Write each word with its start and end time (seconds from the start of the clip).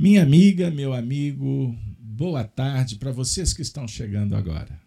Minha 0.00 0.22
amiga, 0.22 0.70
meu 0.70 0.92
amigo, 0.92 1.76
boa 1.98 2.44
tarde 2.44 2.94
para 2.94 3.10
vocês 3.10 3.52
que 3.52 3.62
estão 3.62 3.88
chegando 3.88 4.36
agora. 4.36 4.80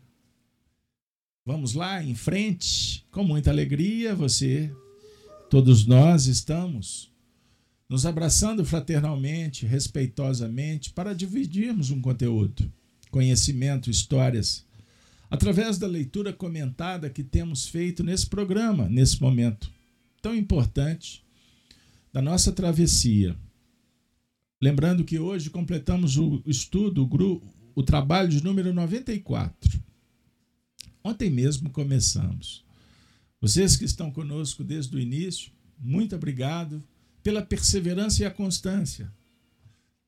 Vamos 1.46 1.74
lá 1.74 2.02
em 2.02 2.16
frente, 2.16 3.06
com 3.12 3.22
muita 3.22 3.50
alegria, 3.50 4.16
você, 4.16 4.74
todos 5.50 5.86
nós 5.86 6.28
estamos 6.28 7.12
nos 7.90 8.06
abraçando 8.06 8.64
fraternalmente, 8.64 9.66
respeitosamente, 9.66 10.92
para 10.92 11.14
dividirmos 11.14 11.92
um 11.92 12.00
conteúdo, 12.00 12.72
conhecimento, 13.10 13.92
histórias, 13.92 14.66
através 15.30 15.78
da 15.78 15.88
leitura 15.88 16.32
comentada 16.32 17.10
que 17.10 17.22
temos 17.22 17.68
feito 17.68 18.02
nesse 18.02 18.28
programa, 18.28 18.88
nesse 18.88 19.22
momento 19.22 19.70
tão 20.22 20.34
importante 20.34 21.22
da 22.14 22.22
nossa 22.22 22.54
travessia 22.54 23.36
Lembrando 24.62 25.04
que 25.04 25.18
hoje 25.18 25.50
completamos 25.50 26.18
o 26.18 26.44
estudo, 26.46 27.04
o, 27.04 27.42
o 27.74 27.82
trabalho 27.82 28.30
de 28.30 28.44
número 28.44 28.72
94. 28.72 29.82
Ontem 31.04 31.32
mesmo 31.32 31.72
começamos. 31.72 32.64
Vocês 33.40 33.76
que 33.76 33.86
estão 33.86 34.12
conosco 34.12 34.64
desde 34.64 34.96
o 34.96 35.00
início, 35.00 35.52
muito 35.80 36.16
obrigado 36.16 36.84
pela 37.24 37.42
perseverança 37.42 38.22
e 38.22 38.26
a 38.26 38.32
constância 38.32 39.12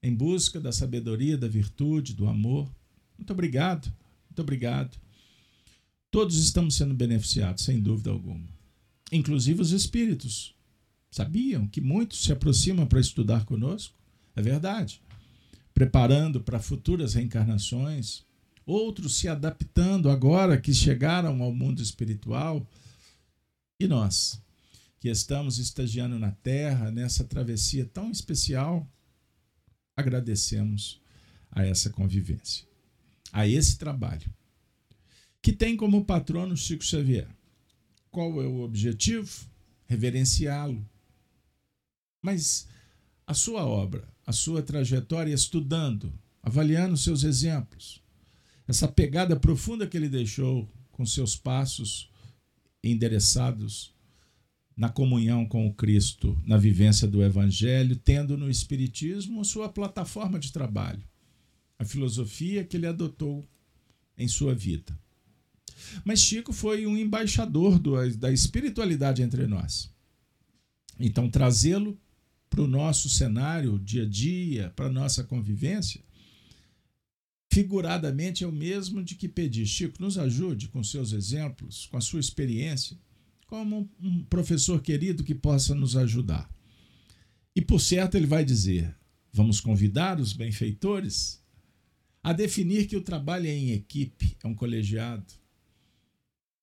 em 0.04 0.14
busca 0.14 0.60
da 0.60 0.72
sabedoria, 0.72 1.38
da 1.38 1.48
virtude, 1.48 2.14
do 2.14 2.28
amor. 2.28 2.70
Muito 3.18 3.32
obrigado, 3.32 3.92
muito 4.30 4.42
obrigado. 4.42 4.98
Todos 6.12 6.38
estamos 6.38 6.76
sendo 6.76 6.94
beneficiados, 6.94 7.64
sem 7.64 7.82
dúvida 7.82 8.12
alguma. 8.12 8.46
Inclusive 9.12 9.62
os 9.62 9.72
espíritos. 9.72 10.54
Sabiam 11.10 11.66
que 11.68 11.80
muitos 11.80 12.24
se 12.24 12.32
aproximam 12.32 12.86
para 12.86 13.00
estudar 13.00 13.46
conosco? 13.46 14.03
É 14.36 14.42
verdade. 14.42 15.02
Preparando 15.74 16.42
para 16.42 16.60
futuras 16.60 17.14
reencarnações, 17.14 18.24
outros 18.66 19.18
se 19.18 19.28
adaptando 19.28 20.10
agora 20.10 20.60
que 20.60 20.74
chegaram 20.74 21.42
ao 21.42 21.52
mundo 21.52 21.82
espiritual. 21.82 22.66
E 23.80 23.88
nós, 23.88 24.42
que 25.00 25.10
estamos 25.10 25.58
estagiando 25.58 26.18
na 26.20 26.32
Terra, 26.32 26.92
nessa 26.92 27.24
travessia 27.24 27.86
tão 27.86 28.12
especial, 28.12 28.88
agradecemos 29.96 31.02
a 31.52 31.66
essa 31.66 31.90
convivência, 31.90 32.66
a 33.32 33.48
esse 33.48 33.78
trabalho, 33.78 34.32
que 35.42 35.52
tem 35.52 35.76
como 35.76 36.06
patrono 36.06 36.56
Chico 36.56 36.84
Xavier. 36.84 37.28
Qual 38.10 38.42
é 38.42 38.48
o 38.48 38.62
objetivo? 38.62 39.48
Reverenciá-lo. 39.88 40.88
Mas 42.22 42.68
a 43.28 43.34
sua 43.34 43.66
obra 43.66 44.13
a 44.26 44.32
sua 44.32 44.62
trajetória 44.62 45.34
estudando, 45.34 46.14
avaliando 46.42 46.98
seus 46.98 47.24
exemplos. 47.24 48.02
Essa 48.68 48.88
pegada 48.88 49.36
profunda 49.36 49.88
que 49.88 49.98
ele 49.98 50.10
deixou 50.10 50.70
com 50.92 51.06
seus 51.06 51.36
passos 51.36 52.10
endereçados 52.84 53.94
na 54.76 54.90
comunhão 54.90 55.46
com 55.46 55.68
o 55.68 55.74
Cristo, 55.74 56.40
na 56.46 56.58
vivência 56.58 57.08
do 57.08 57.24
Evangelho, 57.24 57.96
tendo 57.96 58.38
no 58.38 58.50
Espiritismo 58.50 59.46
sua 59.46 59.70
plataforma 59.70 60.40
de 60.40 60.52
trabalho, 60.52 61.04
a 61.78 61.86
filosofia 61.86 62.64
que 62.64 62.78
ele 62.78 62.88
adotou 62.88 63.48
em 64.18 64.28
sua 64.28 64.56
vida. 64.56 64.98
Mas 66.04 66.22
Chico 66.22 66.54
foi 66.54 66.86
um 66.86 66.98
embaixador 66.98 67.78
do, 67.78 67.96
da 68.18 68.32
espiritualidade 68.32 69.22
entre 69.22 69.46
nós. 69.48 69.92
Então, 71.00 71.30
trazê-lo 71.30 71.98
para 72.54 72.62
o 72.62 72.68
nosso 72.68 73.10
cenário, 73.10 73.80
dia 73.80 74.04
a 74.04 74.08
dia, 74.08 74.72
para 74.76 74.86
a 74.86 74.92
nossa 74.92 75.24
convivência, 75.24 76.00
figuradamente 77.52 78.44
é 78.44 78.48
o 78.48 78.52
mesmo 78.52 79.04
de 79.04 79.16
que 79.16 79.28
pedir, 79.28 79.66
Chico, 79.66 80.00
nos 80.00 80.20
ajude 80.20 80.68
com 80.68 80.84
seus 80.84 81.14
exemplos, 81.14 81.88
com 81.88 81.98
a 81.98 82.02
sua 82.02 82.20
experiência, 82.20 82.96
como 83.48 83.90
um 84.00 84.24
professor 84.26 84.80
querido 84.84 85.24
que 85.24 85.34
possa 85.34 85.74
nos 85.74 85.98
ajudar. 85.98 86.48
E 87.56 87.62
por 87.62 87.80
certo 87.80 88.18
ele 88.18 88.28
vai 88.28 88.46
dizer: 88.46 88.96
vamos 89.32 89.60
convidar 89.60 90.20
os 90.20 90.32
benfeitores 90.32 91.44
a 92.22 92.34
definir 92.34 92.86
que 92.86 92.96
o 92.96 93.02
trabalho 93.02 93.48
é 93.48 93.52
em 93.52 93.72
equipe, 93.72 94.38
é 94.44 94.48
um 94.48 94.54
colegiado. 94.54 95.26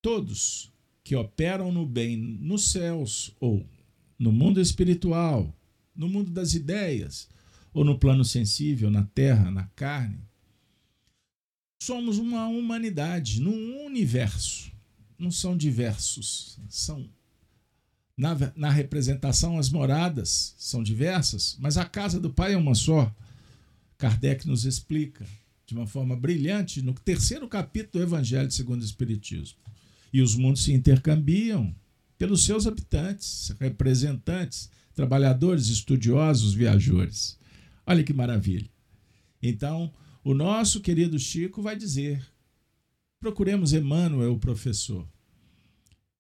Todos 0.01 0.73
que 1.03 1.17
operam 1.17 1.73
no 1.73 1.85
bem 1.85 2.17
nos 2.17 2.71
céus 2.71 3.35
ou 3.41 3.69
no 4.17 4.31
mundo 4.31 4.61
espiritual 4.61 5.53
no 6.01 6.09
mundo 6.09 6.31
das 6.31 6.55
ideias, 6.55 7.29
ou 7.75 7.85
no 7.85 7.99
plano 7.99 8.25
sensível, 8.25 8.91
na 8.91 9.05
terra, 9.05 9.51
na 9.51 9.65
carne. 9.77 10.19
Somos 11.83 12.17
uma 12.17 12.47
humanidade 12.47 13.39
num 13.39 13.85
universo. 13.85 14.73
Não 15.19 15.31
são 15.31 15.55
diversos, 15.55 16.59
são 16.71 17.07
na, 18.17 18.35
na 18.57 18.71
representação 18.71 19.59
as 19.59 19.69
moradas 19.69 20.55
são 20.57 20.83
diversas, 20.83 21.57
mas 21.61 21.77
a 21.77 21.85
casa 21.85 22.19
do 22.19 22.31
Pai 22.31 22.55
é 22.55 22.57
uma 22.57 22.75
só. 22.75 23.15
Kardec 23.99 24.49
nos 24.49 24.65
explica 24.65 25.27
de 25.67 25.75
uma 25.75 25.87
forma 25.87 26.17
brilhante 26.17 26.81
no 26.81 26.95
terceiro 26.95 27.47
capítulo 27.47 27.93
do 27.93 28.09
Evangelho 28.09 28.51
segundo 28.51 28.81
o 28.81 28.85
Espiritismo. 28.87 29.59
E 30.11 30.23
os 30.23 30.35
mundos 30.35 30.65
se 30.65 30.73
intercambiam 30.73 31.75
pelos 32.17 32.45
seus 32.45 32.67
habitantes, 32.67 33.55
representantes, 33.61 34.71
trabalhadores, 34.95 35.69
estudiosos, 35.69 36.55
viajores. 36.55 37.39
Olha 37.87 38.05
que 38.05 38.13
maravilha. 38.13 38.71
Então, 39.43 39.93
o 40.23 40.35
nosso 40.35 40.81
querido 40.81 41.19
Chico 41.19 41.63
vai 41.63 41.77
dizer: 41.77 42.25
procuremos 43.19 43.73
Emmanuel, 43.73 44.35
o 44.35 44.39
professor. 44.39 45.07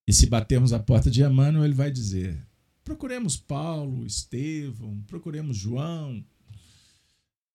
E 0.07 0.13
se 0.13 0.27
batermos 0.27 0.73
a 0.73 0.79
porta 0.79 1.11
de 1.11 1.23
Emmanuel, 1.23 1.65
ele 1.65 1.75
vai 1.75 1.91
dizer: 1.91 2.45
procuremos 2.83 3.37
Paulo, 3.37 4.07
Estevão, 4.07 5.03
procuremos 5.07 5.57
João. 5.57 6.25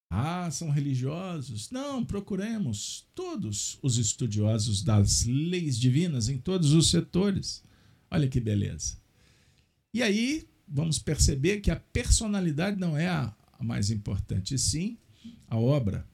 Ah, 0.09 0.49
são 0.49 0.69
religiosos? 0.69 1.69
Não, 1.71 2.05
procuremos 2.05 3.05
todos 3.13 3.77
os 3.81 3.97
estudiosos 3.97 4.81
das 4.81 5.25
leis 5.25 5.77
divinas 5.77 6.29
em 6.29 6.37
todos 6.37 6.71
os 6.71 6.89
setores. 6.89 7.63
Olha 8.09 8.29
que 8.29 8.39
beleza. 8.39 8.97
E 9.93 10.01
aí, 10.01 10.47
vamos 10.67 10.99
perceber 10.99 11.61
que 11.61 11.71
a 11.71 11.75
personalidade 11.75 12.79
não 12.79 12.97
é 12.97 13.07
a, 13.07 13.33
mais 13.59 13.89
importante, 13.89 14.53
e 14.53 14.59
sim 14.59 14.97
a 15.47 15.57
obra, 15.57 16.05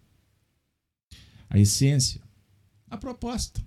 a 1.50 1.60
essência, 1.60 2.22
a 2.90 2.98
proposta. 2.98 3.62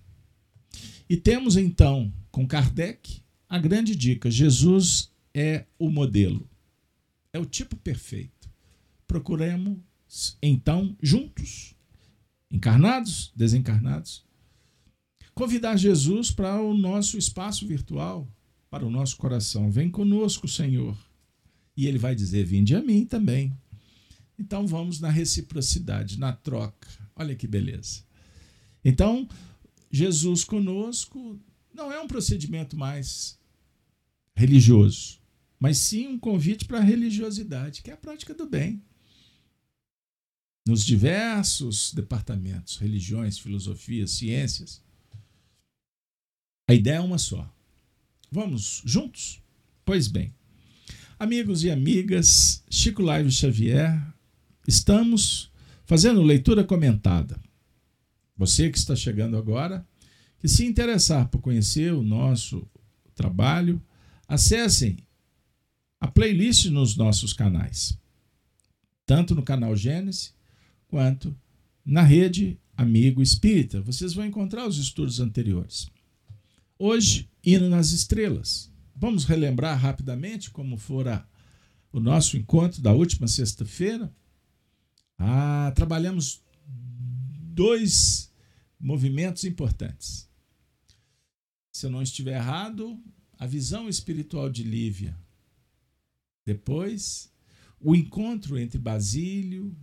E 1.09 1.17
temos 1.17 1.57
então, 1.57 2.13
com 2.31 2.47
Kardec, 2.47 3.23
a 3.49 3.59
grande 3.59 3.95
dica: 3.95 4.31
Jesus 4.31 5.13
é 5.35 5.67
o 5.79 5.91
modelo, 5.91 6.49
é 7.33 7.39
o 7.39 7.45
tipo 7.45 7.77
perfeito. 7.77 8.51
Procuremos, 9.07 9.79
então, 10.43 10.97
juntos, 11.03 11.75
encarnados, 12.51 13.33
desencarnados, 13.37 14.25
convidar 15.35 15.77
Jesus 15.77 16.31
para 16.31 16.61
o 16.61 16.75
nosso 16.75 17.19
espaço 17.19 17.67
virtual, 17.67 18.29
para 18.75 18.85
o 18.85 18.91
nosso 18.91 19.17
coração. 19.19 19.71
Vem 19.71 19.89
conosco, 19.89 20.49
Senhor. 20.49 20.99
E 21.77 21.87
ele 21.87 21.97
vai 21.97 22.13
dizer: 22.13 22.45
Vinde 22.45 22.75
a 22.75 22.83
mim 22.83 23.07
também. 23.07 23.57
Então 24.37 24.67
vamos 24.67 24.99
na 24.99 25.11
reciprocidade, 25.11 26.19
na 26.19 26.33
troca. 26.33 26.89
Olha 27.15 27.37
que 27.37 27.47
beleza. 27.47 28.03
Então, 28.85 29.29
Jesus 29.93 30.43
conosco 30.43 31.39
não 31.73 31.93
é 31.93 32.01
um 32.01 32.09
procedimento 32.09 32.77
mais 32.77 33.39
religioso, 34.35 35.21
mas 35.57 35.79
sim 35.79 36.09
um 36.09 36.19
convite 36.19 36.65
para 36.65 36.79
a 36.79 36.83
religiosidade, 36.83 37.81
que 37.81 37.93
é 37.93 37.95
a 37.95 37.97
prática 37.97 38.35
do 38.35 38.45
bem. 38.45 38.83
Nos 40.67 40.85
diversos 40.85 41.95
departamentos, 41.95 42.77
religiões, 42.77 43.39
filosofias, 43.39 44.11
ciências, 44.11 44.83
a 46.69 46.75
ideia 46.75 46.97
é 46.97 47.01
uma 47.01 47.19
só: 47.19 47.49
Vamos 48.35 48.83
juntos? 48.85 49.41
Pois 49.85 50.09
bem, 50.09 50.35
amigos 51.21 51.63
e 51.63 51.71
amigas, 51.71 52.65
Chico 52.69 53.01
Live 53.01 53.31
Xavier, 53.31 54.05
estamos 54.67 55.53
fazendo 55.85 56.21
leitura 56.21 56.65
comentada. 56.65 57.41
Você 58.37 58.71
que 58.71 58.77
está 58.77 58.97
chegando 58.97 59.37
agora, 59.37 59.87
que 60.41 60.49
se 60.49 60.67
interessar 60.67 61.29
por 61.29 61.41
conhecer 61.41 61.95
o 61.95 62.03
nosso 62.03 62.69
trabalho, 63.15 63.81
acessem 64.27 64.97
a 66.01 66.09
playlist 66.09 66.65
nos 66.71 66.97
nossos 66.97 67.33
canais, 67.33 67.97
tanto 69.07 69.37
no 69.37 69.45
canal 69.45 69.77
Gênesis 69.77 70.35
quanto 70.89 71.33
na 71.87 72.03
rede 72.03 72.59
Amigo 72.77 73.23
Espírita. 73.23 73.81
Vocês 73.81 74.13
vão 74.13 74.27
encontrar 74.27 74.67
os 74.67 74.77
estudos 74.77 75.21
anteriores. 75.21 75.94
Hoje, 76.79 77.31
Hino 77.45 77.69
nas 77.69 77.93
Estrelas. 77.93 78.73
Vamos 78.97 79.25
relembrar 79.25 79.79
rapidamente 79.79 80.51
como 80.51 80.77
fora 80.77 81.29
o 81.93 82.01
nosso 82.01 82.37
encontro 82.37 82.83
da 82.83 82.93
última 82.93 83.29
sexta-feira? 83.29 84.13
Ah, 85.17 85.73
trabalhamos 85.77 86.43
dois 86.67 88.33
movimentos 88.79 89.45
importantes. 89.45 90.29
Se 91.73 91.87
eu 91.87 91.91
não 91.91 92.03
estiver 92.03 92.37
errado, 92.37 93.01
a 93.39 93.47
visão 93.47 93.89
espiritual 93.89 94.51
de 94.51 94.65
Lívia. 94.65 95.17
Depois, 96.45 97.33
o 97.81 97.95
encontro 97.95 98.59
entre 98.59 98.79
Basílio, 98.79 99.77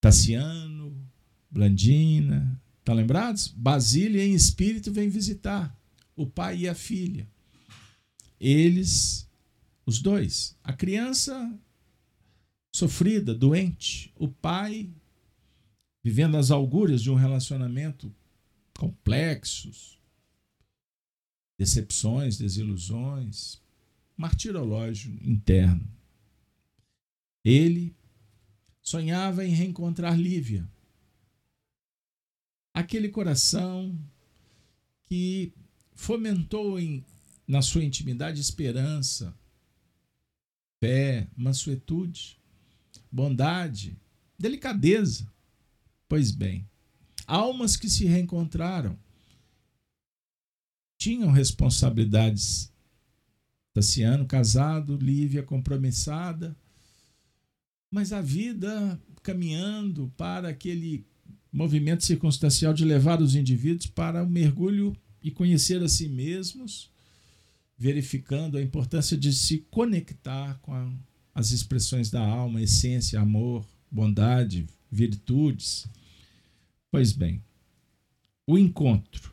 Tassiano, 0.00 1.06
Blandina. 1.50 2.62
Tá 2.88 2.94
lembrados? 2.94 3.48
Basílio 3.48 4.18
em 4.18 4.32
espírito 4.32 4.90
vem 4.90 5.10
visitar 5.10 5.78
o 6.16 6.26
pai 6.26 6.60
e 6.60 6.68
a 6.70 6.74
filha. 6.74 7.28
Eles, 8.40 9.28
os 9.84 10.00
dois, 10.00 10.56
a 10.64 10.72
criança 10.72 11.54
sofrida, 12.74 13.34
doente, 13.34 14.10
o 14.16 14.26
pai 14.26 14.90
vivendo 16.02 16.38
as 16.38 16.50
algúrias 16.50 17.02
de 17.02 17.10
um 17.10 17.14
relacionamento 17.14 18.10
complexos, 18.78 20.00
decepções, 21.58 22.38
desilusões, 22.38 23.60
martirológio 24.16 25.12
interno. 25.20 25.86
Ele 27.44 27.94
sonhava 28.80 29.44
em 29.44 29.50
reencontrar 29.50 30.18
Lívia. 30.18 30.66
Aquele 32.74 33.08
coração 33.08 33.98
que 35.04 35.52
fomentou 35.94 36.78
em, 36.78 37.04
na 37.46 37.62
sua 37.62 37.82
intimidade 37.82 38.40
esperança, 38.40 39.34
fé, 40.80 41.28
mansuetude, 41.36 42.38
bondade, 43.10 43.96
delicadeza. 44.38 45.30
Pois 46.08 46.30
bem, 46.30 46.68
almas 47.26 47.76
que 47.76 47.88
se 47.88 48.04
reencontraram 48.04 48.98
tinham 50.98 51.30
responsabilidades. 51.30 52.72
Tassiano 53.72 54.26
casado, 54.26 54.96
Lívia 54.96 55.42
compromissada, 55.42 56.56
mas 57.90 58.12
a 58.12 58.20
vida 58.20 59.00
caminhando 59.22 60.12
para 60.16 60.48
aquele 60.48 61.06
movimento 61.52 62.04
circunstancial 62.04 62.74
de 62.74 62.84
levar 62.84 63.20
os 63.20 63.34
indivíduos 63.34 63.86
para 63.86 64.22
o 64.22 64.28
mergulho 64.28 64.96
e 65.22 65.30
conhecer 65.30 65.82
a 65.82 65.88
si 65.88 66.08
mesmos, 66.08 66.90
verificando 67.76 68.56
a 68.56 68.62
importância 68.62 69.16
de 69.16 69.32
se 69.32 69.66
conectar 69.70 70.58
com 70.60 70.72
a, 70.72 70.92
as 71.34 71.50
expressões 71.50 72.10
da 72.10 72.20
alma, 72.20 72.62
essência, 72.62 73.20
amor, 73.20 73.66
bondade, 73.90 74.66
virtudes. 74.90 75.86
Pois 76.90 77.12
bem, 77.12 77.42
o 78.46 78.58
encontro. 78.58 79.32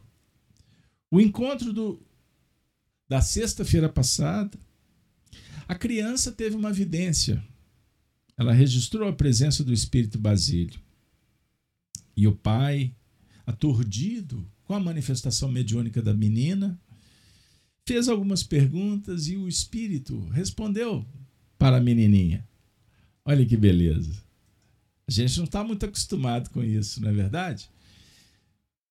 O 1.11 1.19
encontro 1.19 1.71
do, 1.71 2.01
da 3.07 3.21
sexta-feira 3.21 3.89
passada, 3.89 4.57
a 5.67 5.75
criança 5.75 6.31
teve 6.31 6.55
uma 6.55 6.71
vidência 6.71 7.43
ela 8.37 8.53
registrou 8.53 9.07
a 9.07 9.13
presença 9.13 9.63
do 9.63 9.73
espírito 9.73 10.19
Basílio. 10.19 10.79
E 12.15 12.27
o 12.27 12.35
pai, 12.35 12.95
aturdido 13.45 14.49
com 14.63 14.73
a 14.73 14.79
manifestação 14.79 15.51
mediúnica 15.51 16.01
da 16.01 16.13
menina, 16.13 16.79
fez 17.85 18.07
algumas 18.09 18.43
perguntas 18.43 19.27
e 19.27 19.37
o 19.37 19.47
espírito 19.47 20.27
respondeu 20.29 21.05
para 21.57 21.77
a 21.77 21.81
menininha. 21.81 22.47
Olha 23.23 23.45
que 23.45 23.57
beleza. 23.57 24.23
A 25.07 25.11
gente 25.11 25.37
não 25.37 25.45
está 25.45 25.63
muito 25.63 25.85
acostumado 25.85 26.49
com 26.49 26.63
isso, 26.63 27.01
não 27.01 27.09
é 27.09 27.13
verdade? 27.13 27.69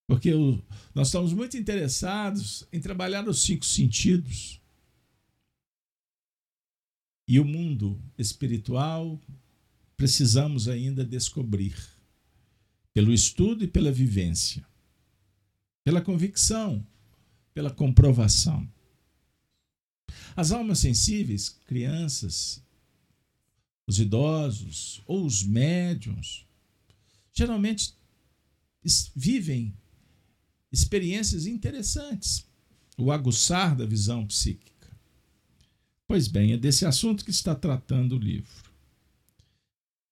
Porque 0.07 0.31
nós 0.93 1.07
estamos 1.07 1.33
muito 1.33 1.57
interessados 1.57 2.65
em 2.71 2.79
trabalhar 2.79 3.27
os 3.27 3.41
cinco 3.41 3.65
sentidos. 3.65 4.61
E 7.27 7.39
o 7.39 7.45
mundo 7.45 7.99
espiritual 8.17 9.19
precisamos 9.97 10.67
ainda 10.67 11.03
descobrir, 11.03 11.75
pelo 12.95 13.13
estudo 13.13 13.65
e 13.65 13.67
pela 13.67 13.91
vivência, 13.91 14.65
pela 15.83 15.99
convicção, 16.01 16.81
pela 17.53 17.69
comprovação. 17.69 18.65
As 20.33 20.53
almas 20.53 20.79
sensíveis, 20.79 21.49
crianças, 21.49 22.63
os 23.85 23.99
idosos 23.99 25.03
ou 25.05 25.25
os 25.25 25.43
médiums, 25.43 26.45
geralmente 27.33 27.93
vivem 29.13 29.73
experiências 30.71 31.45
interessantes, 31.45 32.45
o 32.97 33.11
aguçar 33.11 33.75
da 33.75 33.85
visão 33.85 34.25
psíquica. 34.25 34.97
Pois 36.07 36.29
bem, 36.29 36.53
é 36.53 36.57
desse 36.57 36.85
assunto 36.85 37.25
que 37.25 37.31
está 37.31 37.53
tratando 37.53 38.15
o 38.15 38.19
livro. 38.19 38.64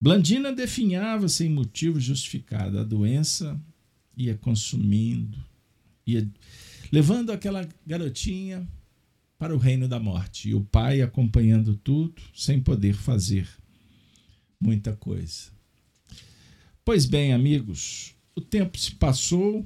Blandina 0.03 0.51
definhava 0.51 1.29
sem 1.29 1.49
motivo 1.49 1.97
justificado. 1.97 2.77
A 2.77 2.83
doença 2.83 3.57
ia 4.17 4.37
consumindo, 4.37 5.41
ia 6.05 6.29
levando 6.91 7.31
aquela 7.31 7.65
garotinha 7.87 8.67
para 9.37 9.55
o 9.55 9.57
reino 9.57 9.87
da 9.87 10.01
morte. 10.01 10.49
E 10.49 10.53
o 10.53 10.61
pai 10.61 11.01
acompanhando 11.01 11.77
tudo, 11.77 12.21
sem 12.35 12.61
poder 12.61 12.93
fazer 12.95 13.47
muita 14.59 14.93
coisa. 14.93 15.53
Pois 16.83 17.05
bem, 17.05 17.31
amigos, 17.31 18.13
o 18.35 18.41
tempo 18.41 18.77
se 18.77 18.95
passou. 18.95 19.65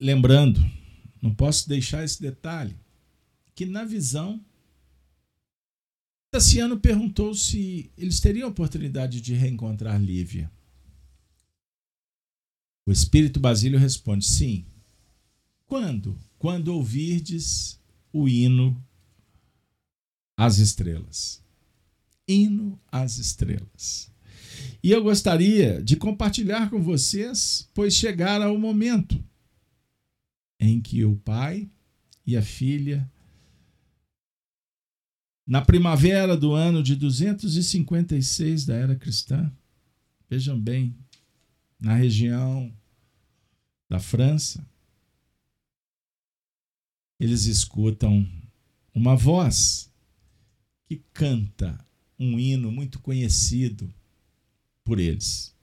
Lembrando, 0.00 0.64
não 1.20 1.34
posso 1.34 1.68
deixar 1.68 2.04
esse 2.04 2.22
detalhe, 2.22 2.76
que 3.52 3.66
na 3.66 3.84
visão, 3.84 4.40
Tassiano 6.34 6.80
perguntou 6.80 7.32
se 7.32 7.92
eles 7.96 8.18
teriam 8.18 8.48
a 8.48 8.50
oportunidade 8.50 9.20
de 9.20 9.34
reencontrar 9.34 10.02
Lívia. 10.02 10.50
O 12.84 12.90
espírito 12.90 13.38
Basílio 13.38 13.78
responde: 13.78 14.24
sim. 14.24 14.66
Quando? 15.64 16.18
Quando 16.36 16.74
ouvirdes 16.74 17.78
o 18.12 18.28
hino 18.28 18.84
às 20.36 20.58
estrelas. 20.58 21.40
Hino 22.26 22.80
às 22.90 23.16
estrelas. 23.18 24.10
E 24.82 24.90
eu 24.90 25.04
gostaria 25.04 25.80
de 25.84 25.94
compartilhar 25.94 26.68
com 26.68 26.82
vocês, 26.82 27.70
pois 27.72 27.94
chegará 27.94 28.50
o 28.50 28.58
momento 28.58 29.22
em 30.58 30.80
que 30.80 31.04
o 31.04 31.14
pai 31.14 31.70
e 32.26 32.36
a 32.36 32.42
filha, 32.42 33.08
na 35.46 35.60
primavera 35.60 36.36
do 36.36 36.54
ano 36.54 36.82
de 36.82 36.96
256 36.96 38.64
da 38.64 38.74
era 38.74 38.96
cristã, 38.96 39.52
vejam 40.28 40.58
bem, 40.58 40.96
na 41.78 41.94
região 41.94 42.72
da 43.88 43.98
França, 43.98 44.66
eles 47.20 47.44
escutam 47.44 48.26
uma 48.94 49.14
voz 49.16 49.92
que 50.86 51.02
canta 51.12 51.84
um 52.18 52.38
hino 52.38 52.72
muito 52.72 52.98
conhecido 53.00 53.92
por 54.82 54.98
eles. 54.98 55.54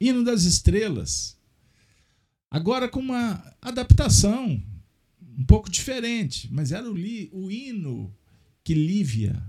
Hino 0.00 0.24
das 0.24 0.44
Estrelas, 0.44 1.38
Agora 2.52 2.86
com 2.86 3.00
uma 3.00 3.42
adaptação 3.62 4.62
um 5.38 5.44
pouco 5.46 5.70
diferente, 5.70 6.52
mas 6.52 6.70
era 6.70 6.86
o, 6.86 6.94
li, 6.94 7.30
o 7.32 7.50
hino 7.50 8.14
que 8.64 8.74
Lívia 8.74 9.42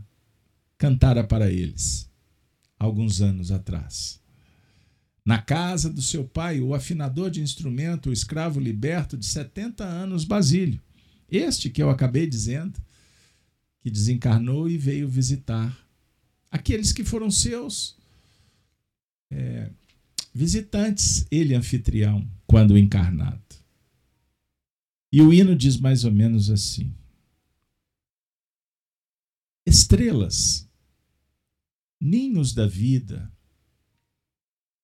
cantara 0.77 1.23
para 1.23 1.51
eles 1.51 2.09
alguns 2.77 3.21
anos 3.21 3.51
atrás. 3.51 4.21
Na 5.25 5.41
casa 5.41 5.89
do 5.89 6.01
seu 6.01 6.25
pai, 6.25 6.59
o 6.59 6.73
afinador 6.73 7.29
de 7.29 7.41
instrumento, 7.41 8.09
o 8.09 8.13
escravo 8.13 8.59
liberto 8.59 9.17
de 9.17 9.25
70 9.25 9.83
anos, 9.83 10.25
Basílio. 10.25 10.81
Este 11.31 11.69
que 11.69 11.81
eu 11.81 11.89
acabei 11.89 12.27
dizendo, 12.27 12.77
que 13.81 13.89
desencarnou 13.89 14.69
e 14.69 14.77
veio 14.77 15.07
visitar 15.07 15.77
aqueles 16.51 16.91
que 16.91 17.03
foram 17.03 17.31
seus 17.31 17.95
é, 19.31 19.69
visitantes, 20.33 21.25
ele 21.31 21.55
anfitrião, 21.55 22.27
quando 22.45 22.77
encarnado. 22.77 23.41
E 25.11 25.21
o 25.21 25.33
hino 25.33 25.55
diz 25.55 25.77
mais 25.77 26.03
ou 26.03 26.11
menos 26.11 26.49
assim: 26.49 26.93
Estrelas, 29.65 30.69
ninhos 31.99 32.53
da 32.53 32.67
vida, 32.67 33.31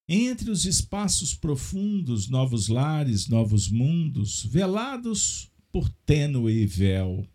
entre 0.07 0.50
os 0.50 0.65
espaços 0.65 1.36
profundos, 1.36 2.27
novos 2.27 2.67
lares, 2.67 3.27
novos 3.27 3.69
mundos, 3.69 4.43
velados 4.43 5.51
por 5.71 5.88
tênue 6.05 6.65
véu. 6.65 7.27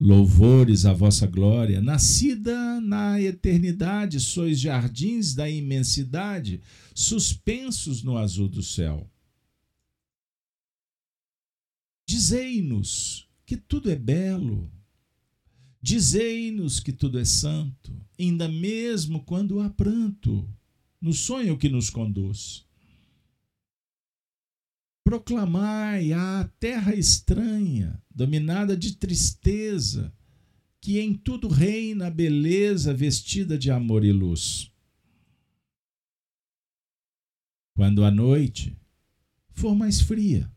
Louvores 0.00 0.84
à 0.84 0.92
vossa 0.92 1.26
glória, 1.26 1.80
nascida 1.80 2.80
na 2.80 3.20
eternidade, 3.20 4.20
sois 4.20 4.60
jardins 4.60 5.34
da 5.34 5.50
imensidade, 5.50 6.62
suspensos 6.94 8.04
no 8.04 8.16
azul 8.16 8.48
do 8.48 8.62
céu. 8.62 9.10
Dizei-nos 12.08 13.28
que 13.44 13.56
tudo 13.56 13.90
é 13.90 13.96
belo, 13.96 14.70
dizei-nos 15.80 16.80
que 16.80 16.92
tudo 16.92 17.18
é 17.18 17.24
santo, 17.24 17.94
ainda 18.18 18.48
mesmo 18.48 19.24
quando 19.24 19.60
há 19.60 19.70
pranto, 19.70 20.48
no 21.00 21.12
sonho 21.12 21.56
que 21.56 21.68
nos 21.68 21.90
conduz. 21.90 22.66
Proclamai 25.04 26.12
a 26.12 26.50
terra 26.58 26.94
estranha, 26.94 28.02
dominada 28.10 28.76
de 28.76 28.96
tristeza, 28.96 30.12
que 30.80 30.98
em 30.98 31.14
tudo 31.14 31.48
reina 31.48 32.08
a 32.08 32.10
beleza 32.10 32.92
vestida 32.92 33.56
de 33.56 33.70
amor 33.70 34.04
e 34.04 34.12
luz. 34.12 34.70
Quando 37.74 38.04
a 38.04 38.10
noite 38.10 38.76
for 39.52 39.74
mais 39.74 40.00
fria, 40.00 40.50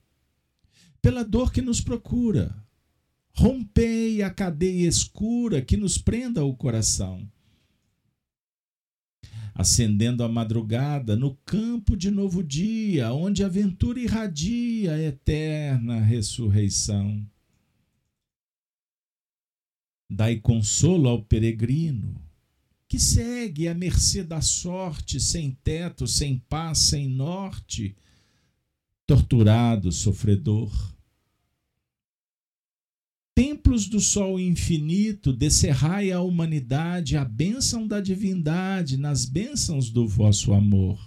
pela 1.01 1.23
dor 1.23 1.51
que 1.51 1.61
nos 1.61 1.79
procura, 1.79 2.55
rompei 3.41 4.21
a 4.21 4.29
cadeia 4.29 4.87
escura 4.87 5.63
que 5.63 5.75
nos 5.75 5.97
prenda 5.97 6.45
o 6.45 6.55
coração 6.55 7.27
acendendo 9.53 10.23
a 10.23 10.29
madrugada 10.29 11.15
no 11.15 11.35
campo 11.45 11.97
de 11.97 12.09
novo 12.09 12.41
dia, 12.41 13.11
onde 13.13 13.43
a 13.43 13.49
ventura 13.49 13.99
irradia 13.99 14.93
a 14.93 14.99
eterna 14.99 15.99
ressurreição. 15.99 17.23
Dai 20.09 20.37
consolo 20.37 21.09
ao 21.09 21.21
peregrino, 21.21 22.15
que 22.87 22.97
segue 22.97 23.67
à 23.67 23.73
mercê 23.73 24.23
da 24.23 24.39
sorte, 24.39 25.19
sem 25.19 25.51
teto, 25.63 26.07
sem 26.07 26.37
paz, 26.47 26.77
sem 26.77 27.09
norte, 27.09 27.95
torturado, 29.05 29.91
sofredor 29.91 30.71
templos 33.33 33.87
do 33.87 33.99
sol 33.99 34.39
infinito, 34.39 35.31
descerrai 35.33 36.11
à 36.11 36.21
humanidade 36.21 37.15
a 37.15 37.23
bênção 37.23 37.87
da 37.87 38.01
divindade 38.01 38.97
nas 38.97 39.25
bênçãos 39.25 39.89
do 39.89 40.07
vosso 40.07 40.53
amor. 40.53 40.99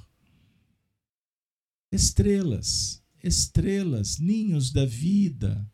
Estrelas, 1.92 3.02
estrelas, 3.22 4.18
ninhos 4.18 4.72
da 4.72 4.84
vida, 4.84 5.64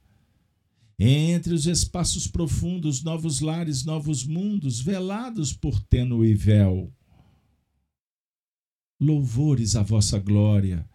entre 0.98 1.54
os 1.54 1.66
espaços 1.66 2.26
profundos, 2.26 3.02
novos 3.02 3.40
lares, 3.40 3.84
novos 3.84 4.24
mundos, 4.24 4.80
velados 4.80 5.52
por 5.52 5.80
tênue 5.80 6.34
véu. 6.34 6.92
Louvores 9.00 9.76
à 9.76 9.82
vossa 9.82 10.18
glória, 10.18 10.86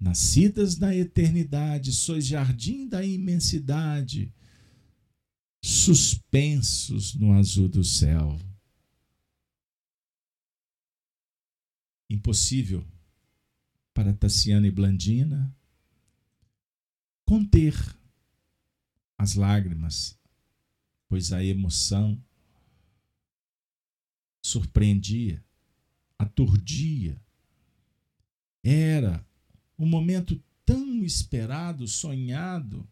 nascidas 0.00 0.78
na 0.78 0.96
eternidade, 0.96 1.92
sois 1.92 2.26
jardim 2.26 2.88
da 2.88 3.06
imensidade 3.06 4.34
suspensos 5.62 7.14
no 7.14 7.32
azul 7.32 7.68
do 7.68 7.84
céu. 7.84 8.38
Impossível 12.10 12.84
para 13.94 14.12
Tassiana 14.12 14.66
e 14.66 14.70
Blandina 14.70 15.54
conter 17.24 17.74
as 19.16 19.34
lágrimas, 19.34 20.18
pois 21.08 21.32
a 21.32 21.42
emoção 21.42 22.22
surpreendia, 24.44 25.42
aturdia. 26.18 27.18
Era 28.62 29.24
um 29.78 29.86
momento 29.86 30.42
tão 30.64 31.02
esperado, 31.04 31.86
sonhado, 31.86 32.86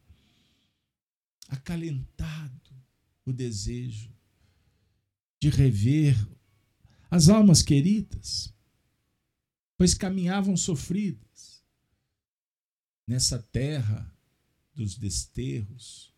acalentado 1.50 2.70
o 3.26 3.32
desejo 3.32 4.10
de 5.38 5.50
rever 5.50 6.16
as 7.10 7.28
almas 7.28 7.62
queridas, 7.62 8.54
pois 9.76 9.94
caminhavam 9.94 10.56
sofridas 10.56 11.64
nessa 13.06 13.38
terra 13.42 14.14
dos 14.74 14.96
desterros, 14.96 16.14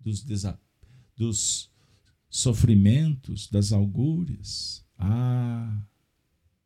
dos, 0.00 0.24
dos 1.14 1.70
sofrimentos, 2.28 3.48
das 3.48 3.72
augúrias. 3.72 4.84
Ah, 4.98 5.82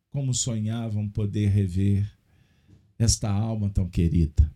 como 0.09 0.33
sonhavam 0.33 1.07
poder 1.07 1.47
rever 1.49 2.11
esta 2.97 3.31
alma 3.31 3.69
tão 3.69 3.89
querida. 3.89 4.53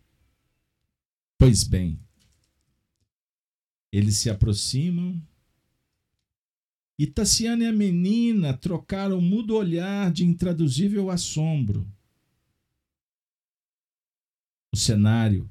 Pois 1.37 1.63
bem, 1.63 1.99
eles 3.95 4.17
se 4.17 4.29
aproximam 4.29 5.21
e 6.99 7.07
Tassiana 7.07 7.63
e 7.63 7.67
a 7.67 7.71
menina 7.71 8.53
trocaram 8.53 9.19
um 9.19 9.21
mudo 9.21 9.55
olhar 9.55 10.11
de 10.11 10.25
intraduzível 10.25 11.09
assombro. 11.09 11.89
O 14.73 14.77
cenário 14.77 15.49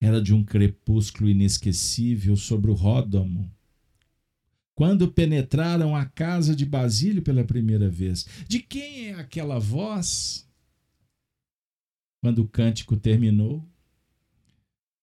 era 0.00 0.22
de 0.22 0.32
um 0.32 0.44
crepúsculo 0.44 1.28
inesquecível 1.28 2.36
sobre 2.36 2.70
o 2.70 2.74
Ródamo. 2.74 3.52
Quando 4.72 5.10
penetraram 5.10 5.96
a 5.96 6.06
casa 6.06 6.54
de 6.54 6.64
Basílio 6.64 7.22
pela 7.22 7.44
primeira 7.44 7.88
vez, 7.88 8.24
de 8.46 8.60
quem 8.60 9.08
é 9.08 9.14
aquela 9.14 9.58
voz? 9.58 10.48
Quando 12.20 12.40
o 12.40 12.48
cântico 12.48 12.96
terminou, 12.96 13.68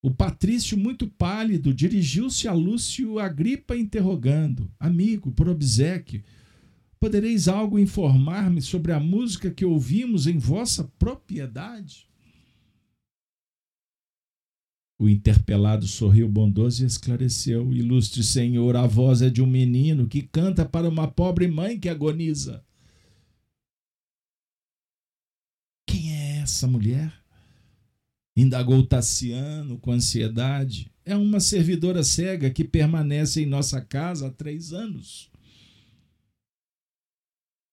o 0.03 0.11
patrício, 0.11 0.77
muito 0.77 1.07
pálido, 1.07 1.73
dirigiu-se 1.73 2.45
a 2.45 2.51
Lúcio 2.51 3.19
Agripa, 3.19 3.73
interrogando: 3.73 4.69
Amigo, 4.77 5.31
por 5.31 5.47
obsequio, 5.47 6.21
podereis 6.99 7.47
algo 7.47 7.79
informar-me 7.79 8.61
sobre 8.61 8.91
a 8.91 8.99
música 8.99 9.49
que 9.49 9.63
ouvimos 9.63 10.27
em 10.27 10.37
vossa 10.37 10.83
propriedade? 10.99 12.09
O 14.99 15.07
interpelado 15.07 15.87
sorriu 15.87 16.27
bondoso 16.27 16.83
e 16.83 16.85
esclareceu: 16.85 17.73
Ilustre 17.73 18.23
senhor, 18.23 18.75
a 18.75 18.85
voz 18.85 19.21
é 19.21 19.29
de 19.29 19.41
um 19.41 19.47
menino 19.47 20.09
que 20.09 20.21
canta 20.21 20.65
para 20.65 20.89
uma 20.89 21.07
pobre 21.07 21.47
mãe 21.47 21.79
que 21.79 21.87
agoniza. 21.87 22.61
Quem 25.87 26.11
é 26.11 26.41
essa 26.41 26.67
mulher? 26.67 27.22
Indagou 28.35 28.85
Tassiano 28.85 29.77
com 29.77 29.91
ansiedade. 29.91 30.91
É 31.05 31.15
uma 31.15 31.39
servidora 31.39 32.03
cega 32.03 32.49
que 32.49 32.63
permanece 32.63 33.41
em 33.41 33.45
nossa 33.45 33.79
casa 33.79 34.27
há 34.27 34.31
três 34.31 34.73
anos. 34.73 35.29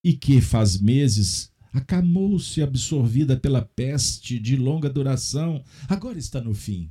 E 0.04 0.12
que 0.12 0.40
faz 0.40 0.80
meses 0.80 1.50
acamou-se 1.72 2.60
absorvida 2.62 3.36
pela 3.36 3.62
peste 3.62 4.38
de 4.38 4.56
longa 4.56 4.90
duração, 4.90 5.64
agora 5.88 6.18
está 6.18 6.40
no 6.40 6.54
fim. 6.54 6.90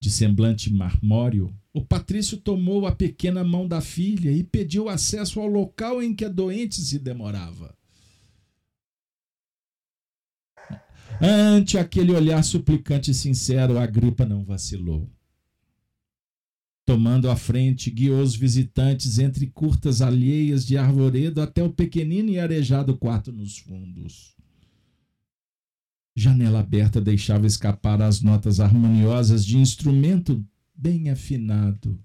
De 0.00 0.10
semblante 0.10 0.72
marmório, 0.72 1.52
o 1.72 1.84
patrício 1.84 2.36
tomou 2.36 2.86
a 2.86 2.94
pequena 2.94 3.42
mão 3.42 3.66
da 3.66 3.80
filha 3.80 4.30
e 4.30 4.44
pediu 4.44 4.88
acesso 4.88 5.40
ao 5.40 5.46
local 5.46 6.02
em 6.02 6.14
que 6.14 6.24
a 6.24 6.28
doente 6.28 6.80
se 6.80 6.98
demorava. 6.98 7.76
Ante 11.20 11.78
aquele 11.78 12.12
olhar 12.12 12.42
suplicante 12.44 13.10
e 13.10 13.14
sincero, 13.14 13.78
a 13.78 13.86
gripa 13.86 14.26
não 14.26 14.44
vacilou. 14.44 15.10
Tomando 16.84 17.28
a 17.28 17.34
frente, 17.34 17.90
guiou 17.90 18.22
os 18.22 18.36
visitantes 18.36 19.18
entre 19.18 19.48
curtas 19.48 20.00
alheias 20.00 20.64
de 20.64 20.78
arvoredo 20.78 21.42
até 21.42 21.62
o 21.62 21.72
pequenino 21.72 22.30
e 22.30 22.38
arejado 22.38 22.96
quarto 22.96 23.32
nos 23.32 23.58
fundos. 23.58 24.36
Janela 26.14 26.60
aberta 26.60 27.00
deixava 27.00 27.46
escapar 27.46 28.00
as 28.00 28.22
notas 28.22 28.60
harmoniosas 28.60 29.44
de 29.44 29.58
instrumento 29.58 30.44
bem 30.74 31.10
afinado. 31.10 31.98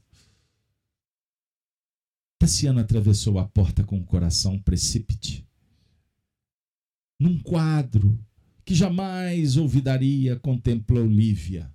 Tassiana 2.39 2.81
atravessou 2.81 3.37
a 3.37 3.47
porta 3.47 3.83
com 3.83 3.99
o 3.99 4.03
coração 4.03 4.57
precípite. 4.59 5.47
Num 7.19 7.37
quadro 7.37 8.17
que 8.71 8.75
jamais 8.75 9.57
olvidaria, 9.57 10.39
contemplou 10.39 11.05
Lívia. 11.05 11.69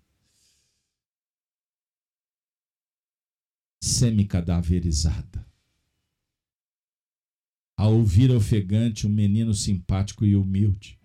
Semi-cadaverizada. 3.82 5.46
Ao 7.76 7.92
ouvir 7.92 8.30
ofegante 8.30 9.06
um 9.06 9.10
menino 9.10 9.52
simpático 9.52 10.24
e 10.24 10.34
humilde, 10.34 10.98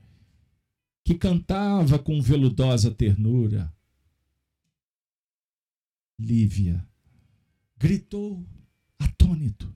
que 1.03 1.15
cantava 1.15 2.00
com 2.00 2.21
veludosa 2.21 2.89
ternura. 2.89 3.69
Lívia 6.17 6.88
gritou 7.77 8.48
atônito. 8.98 9.75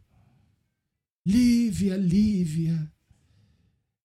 Lívia, 1.25 1.97
Lívia. 1.97 2.94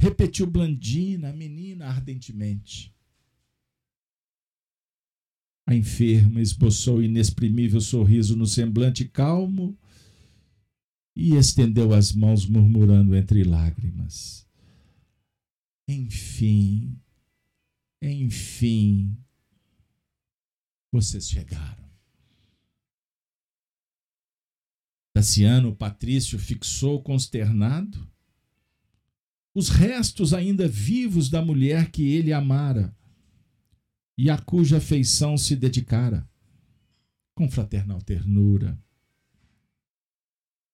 Repetiu 0.00 0.47
Blandina, 0.47 1.28
a 1.28 1.33
menina, 1.35 1.87
ardentemente. 1.87 2.90
A 5.69 5.75
enferma 5.75 6.40
esboçou 6.40 7.02
inexprimível 7.02 7.83
sorriso 7.83 8.35
no 8.35 8.47
semblante 8.47 9.07
calmo 9.07 9.78
e 11.14 11.35
estendeu 11.35 11.92
as 11.92 12.12
mãos, 12.12 12.47
murmurando 12.47 13.14
entre 13.14 13.45
lágrimas: 13.45 14.49
Enfim, 15.87 16.99
enfim, 18.00 19.14
vocês 20.90 21.28
chegaram. 21.28 21.90
Tassiano 25.12 25.76
Patrício 25.76 26.38
fixou 26.38 27.02
consternado 27.02 28.11
os 29.54 29.69
restos 29.69 30.33
ainda 30.33 30.69
vivos 30.69 31.28
da 31.28 31.42
mulher 31.42 31.90
que 31.90 32.02
ele 32.12 32.33
amara 32.33 32.95
e 34.16 34.30
a 34.30 34.38
cuja 34.38 34.76
afeição 34.76 35.37
se 35.37 35.57
dedicara 35.57 36.28
com 37.35 37.49
fraternal 37.49 38.02
ternura. 38.02 38.78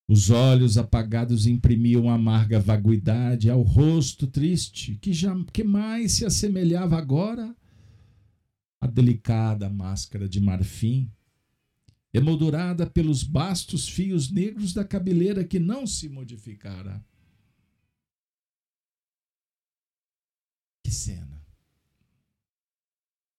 Os 0.08 0.30
olhos 0.30 0.78
apagados 0.78 1.46
imprimiam 1.46 2.08
amarga 2.08 2.60
vaguidade 2.60 3.50
ao 3.50 3.62
rosto 3.62 4.26
triste, 4.26 4.96
que, 4.96 5.12
já, 5.12 5.34
que 5.52 5.64
mais 5.64 6.12
se 6.12 6.24
assemelhava 6.24 6.96
agora 6.96 7.54
à 8.80 8.86
delicada 8.86 9.68
máscara 9.68 10.28
de 10.28 10.40
marfim 10.40 11.10
emoldurada 12.16 12.86
pelos 12.86 13.22
bastos 13.22 13.88
fios 13.88 14.30
negros 14.30 14.72
da 14.72 14.84
cabeleira 14.84 15.44
que 15.44 15.58
não 15.58 15.86
se 15.86 16.08
modificara. 16.08 17.04
Cena! 20.96 21.44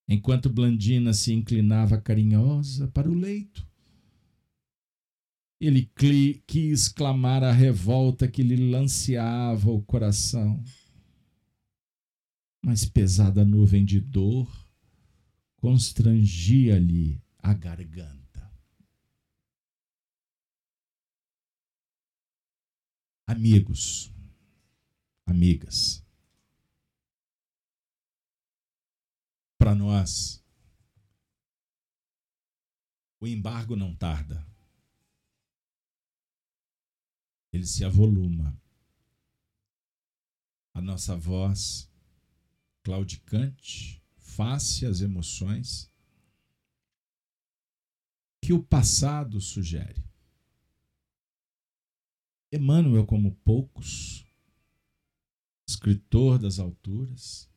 Enquanto 0.07 0.49
Blandina 0.49 1.13
se 1.13 1.33
inclinava 1.33 1.99
carinhosa 1.99 2.87
para 2.87 3.09
o 3.09 3.13
leito, 3.13 3.67
ele 5.59 5.91
quis 6.45 6.87
clamar 6.87 7.43
a 7.43 7.51
revolta 7.51 8.27
que 8.27 8.43
lhe 8.43 8.69
lanceava 8.69 9.69
o 9.71 9.81
coração. 9.81 10.63
Mas 12.63 12.85
pesada 12.85 13.43
nuvem 13.43 13.83
de 13.83 13.99
dor 13.99 14.49
constrangia-lhe 15.57 17.21
a 17.39 17.53
garganta. 17.53 18.17
amigos, 23.27 24.11
amigas. 25.25 26.06
Para 29.67 29.75
nós, 29.75 30.41
o 33.19 33.27
embargo 33.27 33.75
não 33.75 33.93
tarda. 33.93 34.47
Ele 37.51 37.65
se 37.67 37.83
avoluma. 37.83 38.57
A 40.73 40.79
nossa 40.79 41.17
voz 41.17 41.91
claudicante, 42.81 44.01
face 44.15 44.85
às 44.85 45.01
emoções 45.01 45.91
que 48.41 48.53
o 48.53 48.63
passado 48.63 49.41
sugere. 49.41 50.01
Emmanuel, 52.53 53.05
como 53.05 53.35
poucos, 53.43 54.25
escritor 55.67 56.39
das 56.39 56.57
alturas, 56.57 57.51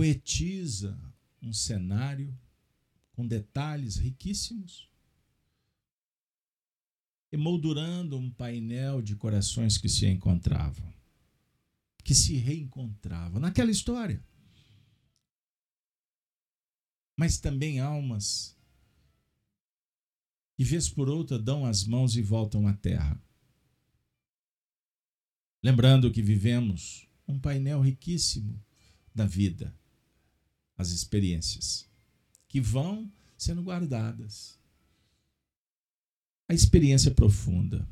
poetiza 0.00 0.98
um 1.42 1.52
cenário 1.52 2.34
com 3.12 3.26
detalhes 3.26 3.96
riquíssimos, 3.96 4.90
emoldurando 7.30 8.16
um 8.16 8.30
painel 8.30 9.02
de 9.02 9.14
corações 9.14 9.76
que 9.76 9.90
se 9.90 10.06
encontravam, 10.06 10.90
que 12.02 12.14
se 12.14 12.34
reencontravam 12.38 13.38
naquela 13.38 13.70
história. 13.70 14.24
Mas 17.14 17.38
também 17.38 17.78
almas 17.78 18.56
e 20.58 20.64
vez 20.64 20.88
por 20.88 21.10
outra 21.10 21.38
dão 21.38 21.66
as 21.66 21.84
mãos 21.84 22.16
e 22.16 22.22
voltam 22.22 22.66
à 22.66 22.72
terra. 22.72 23.22
Lembrando 25.62 26.10
que 26.10 26.22
vivemos 26.22 27.06
um 27.28 27.38
painel 27.38 27.82
riquíssimo 27.82 28.58
da 29.14 29.26
vida, 29.26 29.78
as 30.80 30.90
experiências, 30.90 31.86
que 32.48 32.58
vão 32.58 33.12
sendo 33.36 33.62
guardadas. 33.62 34.58
A 36.48 36.54
experiência 36.54 37.10
profunda 37.10 37.86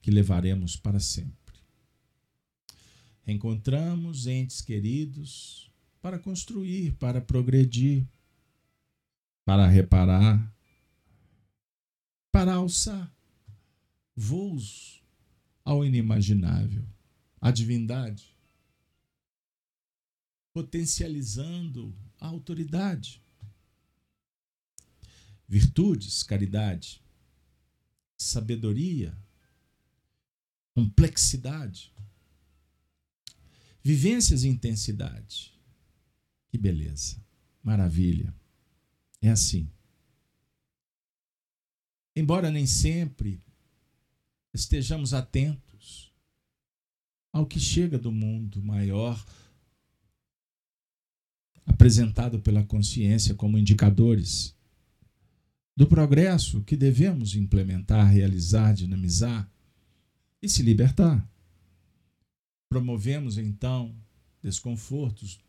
que 0.00 0.10
levaremos 0.10 0.74
para 0.74 0.98
sempre. 0.98 1.60
Encontramos 3.26 4.26
entes 4.26 4.62
queridos 4.62 5.70
para 6.00 6.18
construir, 6.18 6.94
para 6.94 7.20
progredir, 7.20 8.08
para 9.44 9.66
reparar, 9.66 10.52
para 12.32 12.54
alçar 12.54 13.14
voos 14.16 15.02
ao 15.62 15.84
inimaginável, 15.84 16.84
à 17.38 17.50
divindade, 17.50 18.29
potencializando 20.52 21.94
a 22.18 22.26
autoridade. 22.26 23.22
Virtudes, 25.48 26.22
caridade, 26.22 27.02
sabedoria, 28.16 29.16
complexidade, 30.74 31.92
vivências 33.82 34.44
e 34.44 34.48
intensidade. 34.48 35.52
Que 36.48 36.58
beleza, 36.58 37.16
maravilha. 37.62 38.34
É 39.20 39.30
assim. 39.30 39.70
Embora 42.14 42.50
nem 42.50 42.66
sempre 42.66 43.40
estejamos 44.52 45.14
atentos 45.14 46.12
ao 47.32 47.46
que 47.46 47.60
chega 47.60 47.98
do 47.98 48.10
mundo 48.10 48.62
maior, 48.62 49.24
apresentado 51.80 52.38
pela 52.40 52.62
consciência 52.62 53.34
como 53.34 53.56
indicadores 53.56 54.54
do 55.74 55.86
progresso 55.86 56.62
que 56.62 56.76
devemos 56.76 57.34
implementar, 57.34 58.06
realizar, 58.06 58.74
dinamizar 58.74 59.50
e 60.42 60.48
se 60.48 60.62
libertar. 60.62 61.26
Promovemos 62.68 63.38
então 63.38 63.96
desconfortos, 64.42 65.40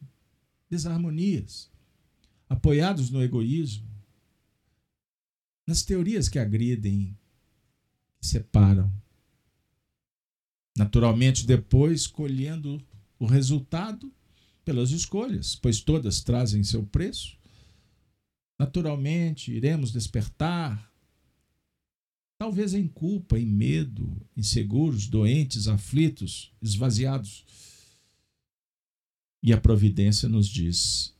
desarmonias, 0.69 1.69
apoiados 2.47 3.09
no 3.09 3.21
egoísmo, 3.21 3.89
nas 5.67 5.83
teorias 5.83 6.29
que 6.29 6.39
agridem, 6.39 7.13
que 8.21 8.25
separam. 8.25 8.89
Naturalmente, 10.77 11.45
depois 11.45 12.07
colhendo 12.07 12.81
o 13.19 13.25
resultado 13.25 14.09
pelas 14.63 14.91
escolhas, 14.91 15.55
pois 15.55 15.81
todas 15.81 16.21
trazem 16.21 16.63
seu 16.63 16.83
preço. 16.83 17.37
Naturalmente, 18.59 19.51
iremos 19.51 19.91
despertar, 19.91 20.91
talvez 22.37 22.73
em 22.73 22.87
culpa, 22.87 23.39
em 23.39 23.45
medo, 23.45 24.15
inseguros, 24.37 25.07
doentes, 25.07 25.67
aflitos, 25.67 26.53
esvaziados. 26.61 27.45
E 29.43 29.51
a 29.51 29.59
providência 29.59 30.29
nos 30.29 30.47
diz: 30.47 31.15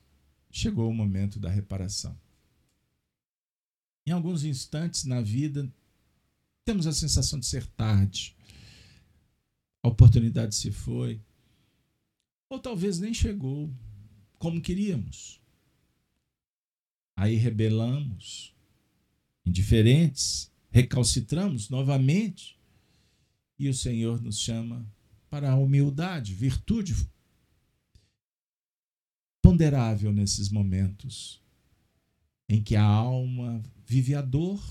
chegou 0.52 0.90
o 0.90 0.94
momento 0.94 1.40
da 1.40 1.50
reparação. 1.50 2.16
Em 4.06 4.12
alguns 4.12 4.44
instantes 4.44 5.06
na 5.06 5.22
vida, 5.22 5.72
temos 6.66 6.86
a 6.86 6.94
sensação 6.94 7.40
de 7.40 7.46
ser 7.46 7.66
tarde. 7.66 8.36
A 9.84 9.88
oportunidade 9.88 10.54
se 10.56 10.72
foi. 10.72 11.20
Ou 12.52 12.60
talvez 12.60 13.00
nem 13.00 13.14
chegou 13.14 13.74
como 14.38 14.62
queríamos. 14.62 15.42
Aí 17.16 17.38
rebelamos, 17.38 18.54
indiferentes, 19.46 20.52
recalcitramos 20.70 21.70
novamente. 21.70 22.60
E 23.58 23.70
o 23.70 23.74
Senhor 23.74 24.22
nos 24.22 24.38
chama 24.38 24.86
para 25.30 25.50
a 25.50 25.56
humildade, 25.56 26.34
virtude 26.34 26.94
imponderável 29.40 30.12
nesses 30.12 30.50
momentos 30.50 31.42
em 32.50 32.62
que 32.62 32.76
a 32.76 32.84
alma 32.84 33.64
vive 33.86 34.14
a 34.14 34.22
dor 34.22 34.62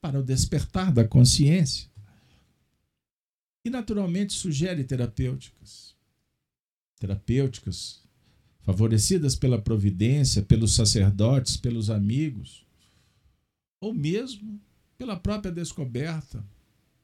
para 0.00 0.20
o 0.20 0.22
despertar 0.22 0.92
da 0.92 1.04
consciência. 1.04 1.90
E 3.64 3.70
naturalmente 3.70 4.34
sugere 4.34 4.84
terapêuticas. 4.84 5.97
Terapêuticas 6.98 8.02
favorecidas 8.62 9.34
pela 9.34 9.60
providência, 9.60 10.42
pelos 10.42 10.74
sacerdotes, 10.74 11.56
pelos 11.56 11.88
amigos, 11.88 12.66
ou 13.80 13.94
mesmo 13.94 14.60
pela 14.98 15.16
própria 15.16 15.50
descoberta 15.50 16.44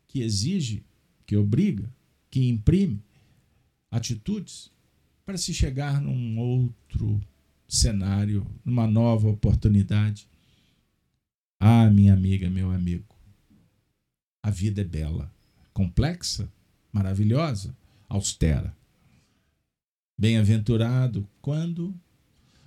que 0.07 0.21
exige, 0.21 0.85
que 1.25 1.37
obriga, 1.37 1.91
que 2.31 2.49
imprime 2.49 3.03
atitudes 3.91 4.71
para 5.25 5.39
se 5.39 5.55
chegar 5.55 6.01
num 6.01 6.39
outro 6.39 7.21
cenário, 7.67 8.47
numa 8.65 8.87
nova 8.87 9.29
oportunidade. 9.29 10.29
Ah, 11.59 11.89
minha 11.89 12.13
amiga, 12.13 12.51
meu 12.51 12.71
amigo, 12.71 13.15
a 14.43 14.51
vida 14.51 14.83
é 14.83 14.85
bela, 14.85 15.33
complexa, 15.73 16.53
maravilhosa, 16.93 17.75
austera. 18.09 18.77
Bem-aventurado 20.17 21.29
quando 21.43 21.95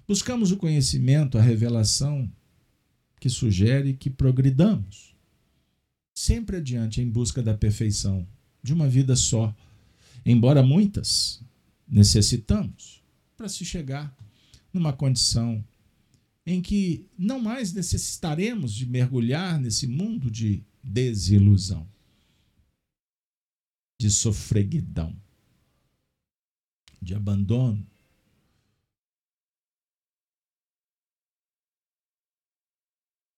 buscamos 0.08 0.52
o 0.52 0.58
conhecimento, 0.58 1.38
a 1.38 1.42
revelação 1.42 2.32
que 3.20 3.30
sugere 3.30 3.94
que 3.94 4.10
progridamos, 4.10 5.16
sempre 6.14 6.58
adiante 6.58 7.02
em 7.02 7.10
busca 7.10 7.42
da 7.42 7.54
perfeição 7.54 8.28
de 8.62 8.74
uma 8.74 8.88
vida 8.88 9.16
só, 9.16 9.56
embora 10.26 10.62
muitas 10.62 11.42
necessitamos 11.88 13.02
para 13.36 13.48
se 13.48 13.64
chegar 13.64 14.16
numa 14.74 14.92
condição 14.92 15.64
em 16.46 16.62
que 16.62 17.06
não 17.18 17.40
mais 17.40 17.74
necessitaremos 17.74 18.74
de 18.74 18.86
mergulhar 18.86 19.60
nesse 19.60 19.86
mundo 19.86 20.32
de 20.32 20.64
desilusão, 20.82 21.88
de 24.00 24.10
sofreguidão, 24.10 25.16
de 27.02 27.16
abandono. 27.16 27.86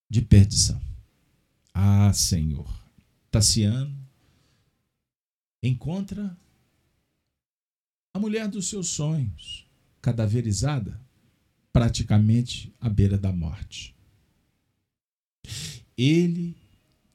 De 0.10 0.22
perdição. 0.22 0.82
Ah, 1.74 2.12
Senhor. 2.14 2.68
Tassiano 3.30 3.96
encontra 5.62 6.36
a 8.14 8.20
mulher 8.20 8.48
dos 8.48 8.68
seus 8.68 8.90
sonhos, 8.90 9.68
cadaverizada, 10.02 11.00
praticamente 11.72 12.74
à 12.80 12.90
beira 12.90 13.18
da 13.18 13.32
morte. 13.32 13.96
Ele, 15.96 16.56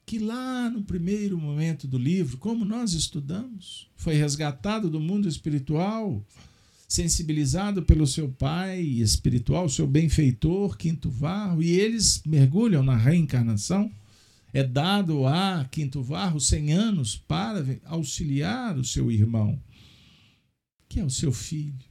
que 0.05 0.19
lá 0.19 0.69
no 0.69 0.83
primeiro 0.83 1.37
momento 1.37 1.87
do 1.87 1.97
livro, 1.97 2.37
como 2.37 2.63
nós 2.63 2.93
estudamos, 2.93 3.87
foi 3.95 4.13
resgatado 4.15 4.89
do 4.89 4.99
mundo 4.99 5.27
espiritual, 5.27 6.23
sensibilizado 6.87 7.81
pelo 7.83 8.05
seu 8.05 8.29
pai 8.29 8.81
espiritual, 8.81 9.67
seu 9.67 9.87
benfeitor, 9.87 10.77
Quinto 10.77 11.09
Varro, 11.09 11.63
e 11.63 11.71
eles 11.71 12.21
mergulham 12.25 12.83
na 12.83 12.95
reencarnação. 12.95 13.91
É 14.53 14.63
dado 14.63 15.25
a 15.25 15.65
Quinto 15.71 16.01
Varro 16.01 16.39
100 16.39 16.73
anos 16.73 17.15
para 17.15 17.65
auxiliar 17.85 18.77
o 18.77 18.85
seu 18.85 19.11
irmão 19.11 19.59
que 20.87 20.99
é 21.01 21.03
o 21.03 21.09
seu 21.09 21.33
filho, 21.33 21.85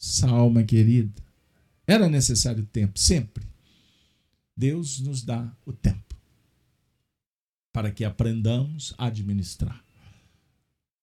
essa 0.00 0.28
alma 0.28 0.64
querida. 0.64 1.22
Era 1.86 2.08
necessário 2.08 2.66
tempo, 2.66 2.98
sempre. 2.98 3.46
Deus 4.56 4.98
nos 4.98 5.22
dá 5.22 5.56
o 5.64 5.72
tempo 5.72 6.13
para 7.74 7.90
que 7.90 8.04
aprendamos 8.04 8.94
a 8.96 9.06
administrar. 9.06 9.84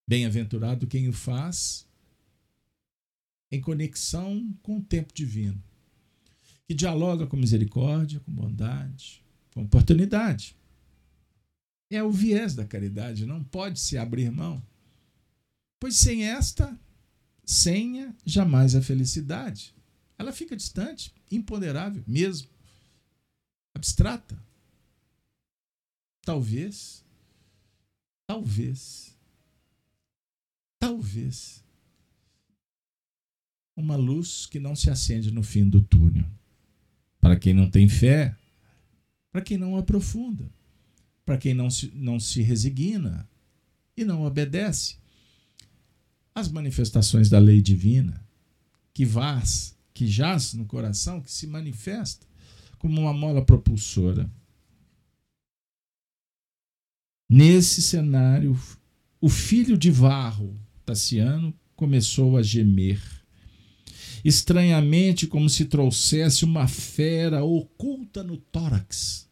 Bem-aventurado 0.08 0.86
quem 0.86 1.06
o 1.06 1.12
faz 1.12 1.86
em 3.50 3.60
conexão 3.60 4.50
com 4.62 4.78
o 4.78 4.82
tempo 4.82 5.12
divino, 5.12 5.62
que 6.66 6.72
dialoga 6.72 7.26
com 7.26 7.36
misericórdia, 7.36 8.20
com 8.20 8.32
bondade, 8.32 9.22
com 9.52 9.64
oportunidade. 9.64 10.56
É 11.90 12.02
o 12.02 12.10
viés 12.10 12.54
da 12.54 12.64
caridade, 12.64 13.26
não 13.26 13.44
pode 13.44 13.78
se 13.78 13.98
abrir 13.98 14.32
mão. 14.32 14.66
Pois 15.78 15.96
sem 15.96 16.24
esta, 16.24 16.74
senha 17.44 18.16
jamais 18.24 18.74
a 18.74 18.80
felicidade. 18.80 19.74
Ela 20.18 20.32
fica 20.32 20.56
distante, 20.56 21.12
imponderável 21.30 22.02
mesmo, 22.06 22.48
abstrata. 23.74 24.42
Talvez, 26.24 27.04
talvez, 28.26 29.16
talvez, 30.78 31.64
uma 33.76 33.96
luz 33.96 34.46
que 34.46 34.60
não 34.60 34.76
se 34.76 34.88
acende 34.88 35.30
no 35.32 35.42
fim 35.42 35.68
do 35.68 35.82
túnel. 35.82 36.26
Para 37.20 37.36
quem 37.36 37.52
não 37.52 37.68
tem 37.68 37.88
fé, 37.88 38.36
para 39.30 39.40
quem 39.40 39.58
não 39.58 39.76
aprofunda, 39.76 40.48
para 41.24 41.38
quem 41.38 41.54
não 41.54 41.70
se, 41.70 41.90
não 41.94 42.20
se 42.20 42.42
resigna 42.42 43.28
e 43.96 44.04
não 44.04 44.24
obedece 44.24 44.96
as 46.34 46.48
manifestações 46.48 47.28
da 47.28 47.38
lei 47.38 47.60
divina, 47.60 48.24
que 48.94 49.04
vaz, 49.04 49.76
que 49.92 50.06
jaz 50.06 50.54
no 50.54 50.64
coração, 50.64 51.20
que 51.20 51.30
se 51.30 51.46
manifesta 51.46 52.26
como 52.78 53.00
uma 53.00 53.12
mola 53.12 53.44
propulsora. 53.44 54.30
Nesse 57.34 57.80
cenário, 57.80 58.54
o 59.18 59.30
filho 59.30 59.78
de 59.78 59.90
Varro, 59.90 60.54
Tassiano, 60.84 61.58
começou 61.74 62.36
a 62.36 62.42
gemer. 62.42 63.00
Estranhamente, 64.22 65.26
como 65.26 65.48
se 65.48 65.64
trouxesse 65.64 66.44
uma 66.44 66.68
fera 66.68 67.42
oculta 67.42 68.22
no 68.22 68.36
tórax, 68.36 69.30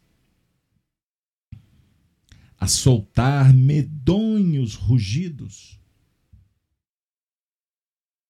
a 2.57 2.67
soltar 2.67 3.53
medonhos 3.53 4.73
rugidos. 4.73 5.79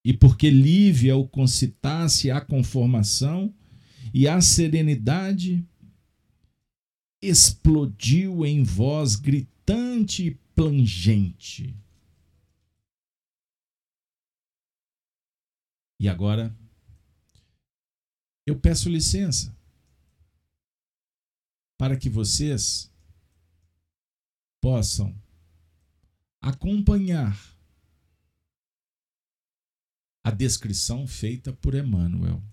E 0.03 0.11
porque 0.11 0.49
Lívia 0.49 1.15
o 1.15 1.25
concitasse 1.25 2.29
à 2.29 2.41
conformação 2.41 3.55
e 4.13 4.27
à 4.27 4.41
serenidade, 4.41 5.65
explodiu 7.21 8.45
em 8.45 8.63
voz 8.63 9.15
e 9.73 10.31
plangente. 10.55 11.75
E 15.99 16.09
agora, 16.09 16.55
eu 18.45 18.59
peço 18.59 18.89
licença 18.89 19.55
para 21.77 21.97
que 21.97 22.09
vocês 22.09 22.91
possam 24.59 25.15
acompanhar 26.41 27.37
a 30.23 30.31
descrição 30.31 31.07
feita 31.07 31.53
por 31.53 31.75
Emmanuel 31.75 32.43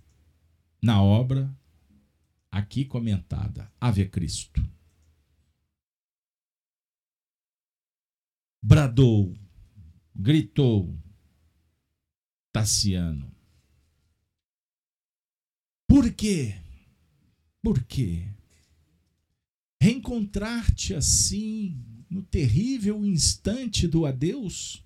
na 0.81 1.03
obra 1.03 1.55
aqui 2.51 2.85
comentada, 2.85 3.71
Ave 3.81 4.09
Cristo. 4.09 4.78
Bradou, 8.61 9.37
gritou 10.15 10.99
Tassiano. 12.53 13.33
Por 15.87 16.13
quê? 16.13 16.55
Por 17.63 17.83
quê? 17.85 18.29
Reencontrar-te 19.81 20.95
assim 20.95 21.83
no 22.11 22.23
terrível 22.23 23.05
instante 23.05 23.87
do 23.87 24.05
adeus? 24.05 24.85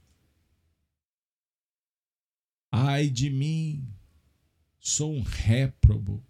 Ai 2.71 3.09
de 3.09 3.31
mim, 3.31 3.89
sou 4.81 5.15
um 5.15 5.23
réprobo. 5.23 6.25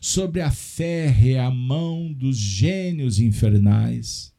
Sobre 0.00 0.40
a 0.40 0.50
férrea 0.50 1.50
mão 1.50 2.12
dos 2.12 2.36
gênios 2.36 3.18
infernais. 3.18 4.33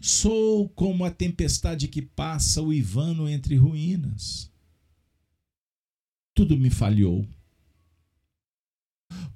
Sou 0.00 0.68
como 0.68 1.04
a 1.04 1.10
tempestade 1.10 1.88
que 1.88 2.02
passa 2.02 2.62
uivando 2.62 3.28
entre 3.28 3.56
ruínas. 3.56 4.50
Tudo 6.34 6.56
me 6.56 6.70
falhou. 6.70 7.26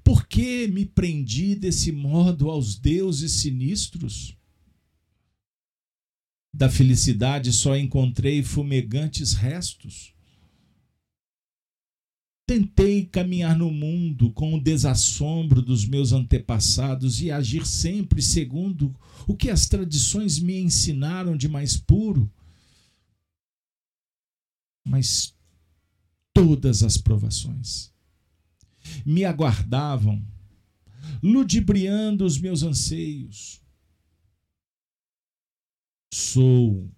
Por 0.03 0.27
que 0.27 0.67
me 0.67 0.85
prendi 0.85 1.55
desse 1.55 1.91
modo 1.91 2.49
aos 2.49 2.77
deuses 2.77 3.31
sinistros? 3.33 4.37
Da 6.53 6.69
felicidade 6.69 7.51
só 7.51 7.75
encontrei 7.75 8.43
fumegantes 8.43 9.33
restos. 9.33 10.12
Tentei 12.45 13.05
caminhar 13.05 13.57
no 13.57 13.71
mundo 13.71 14.31
com 14.33 14.53
o 14.53 14.61
desassombro 14.61 15.61
dos 15.61 15.85
meus 15.85 16.11
antepassados 16.11 17.21
e 17.21 17.31
agir 17.31 17.65
sempre 17.65 18.21
segundo 18.21 18.93
o 19.25 19.35
que 19.35 19.49
as 19.49 19.65
tradições 19.65 20.39
me 20.39 20.59
ensinaram 20.59 21.37
de 21.37 21.47
mais 21.47 21.77
puro. 21.77 22.29
Mas 24.85 25.33
todas 26.33 26.83
as 26.83 26.97
provações 26.97 27.93
me 29.05 29.23
aguardavam, 29.23 30.21
ludibriando 31.21 32.25
os 32.25 32.37
meus 32.37 32.61
anseios. 32.61 33.61
Sou, 36.13 36.91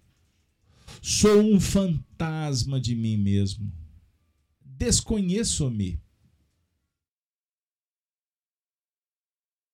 sou 1.00 1.40
um 1.40 1.60
fantasma 1.60 2.80
de 2.80 2.96
mim 2.96 3.16
mesmo 3.16 3.85
desconheço-me. 4.76 6.00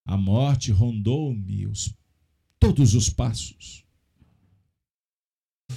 A 0.05 0.17
morte 0.17 0.71
rondou-me 0.71 1.65
todos 2.59 2.93
os 2.93 3.09
passos. 3.09 3.85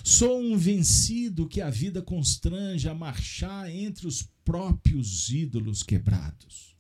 Sou 0.05 0.41
um 0.41 0.57
vencido 0.57 1.49
que 1.49 1.61
a 1.61 1.71
vida 1.71 2.03
constrange 2.03 2.89
a 2.89 2.95
marchar 2.95 3.69
entre 3.71 4.07
os 4.07 4.23
próprios 4.45 5.31
ídolos 5.31 5.83
quebrados. 5.83 6.77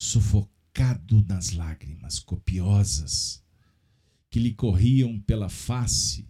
Sufocado 0.00 1.22
nas 1.22 1.50
lágrimas 1.50 2.18
copiosas 2.18 3.41
que 4.32 4.40
lhe 4.40 4.54
corriam 4.54 5.20
pela 5.20 5.50
face. 5.50 6.26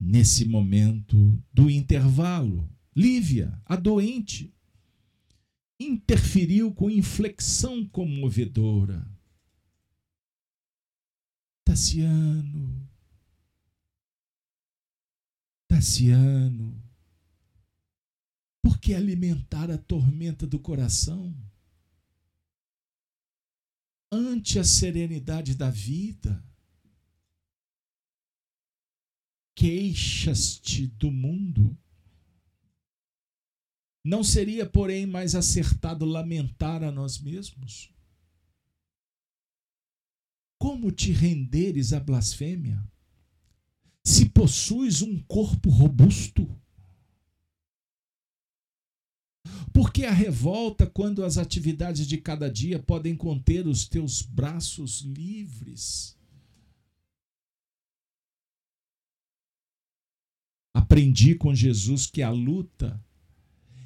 Nesse 0.00 0.44
momento 0.44 1.40
do 1.54 1.70
intervalo, 1.70 2.68
Lívia, 2.94 3.56
a 3.64 3.76
doente, 3.76 4.52
interferiu 5.78 6.74
com 6.74 6.90
inflexão 6.90 7.88
comovedora. 7.88 9.08
Tassiano, 11.64 12.90
Tassiano, 15.68 16.82
por 18.60 18.80
que 18.80 18.92
alimentar 18.92 19.70
a 19.70 19.78
tormenta 19.78 20.44
do 20.44 20.58
coração? 20.58 21.32
Ante 24.12 24.58
a 24.58 24.64
serenidade 24.64 25.54
da 25.54 25.70
vida. 25.70 26.44
Queixas-te 29.56 30.86
do 30.86 31.10
mundo. 31.10 31.76
Não 34.04 34.22
seria, 34.22 34.68
porém, 34.68 35.06
mais 35.06 35.34
acertado 35.34 36.04
lamentar 36.04 36.82
a 36.82 36.90
nós 36.90 37.18
mesmos? 37.18 37.90
Como 40.58 40.92
te 40.92 41.10
renderes 41.10 41.92
à 41.92 42.00
blasfêmia? 42.00 42.82
Se 44.04 44.28
possuis 44.28 45.00
um 45.00 45.18
corpo 45.22 45.70
robusto, 45.70 46.60
Por 49.72 49.90
que 49.90 50.04
a 50.04 50.12
revolta 50.12 50.86
quando 50.86 51.24
as 51.24 51.38
atividades 51.38 52.06
de 52.06 52.18
cada 52.18 52.50
dia 52.50 52.78
podem 52.78 53.16
conter 53.16 53.66
os 53.66 53.86
teus 53.88 54.20
braços 54.20 55.00
livres? 55.00 56.16
Aprendi 60.74 61.34
com 61.34 61.54
Jesus 61.54 62.06
que 62.06 62.22
a 62.22 62.30
luta 62.30 63.02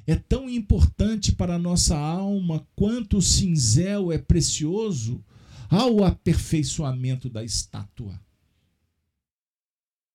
é 0.05 0.15
tão 0.15 0.49
importante 0.49 1.31
para 1.31 1.55
a 1.55 1.59
nossa 1.59 1.97
alma 1.97 2.67
quanto 2.75 3.17
o 3.17 3.21
cinzel 3.21 4.11
é 4.11 4.17
precioso 4.17 5.23
ao 5.69 6.03
aperfeiçoamento 6.03 7.29
da 7.29 7.43
estátua. 7.43 8.19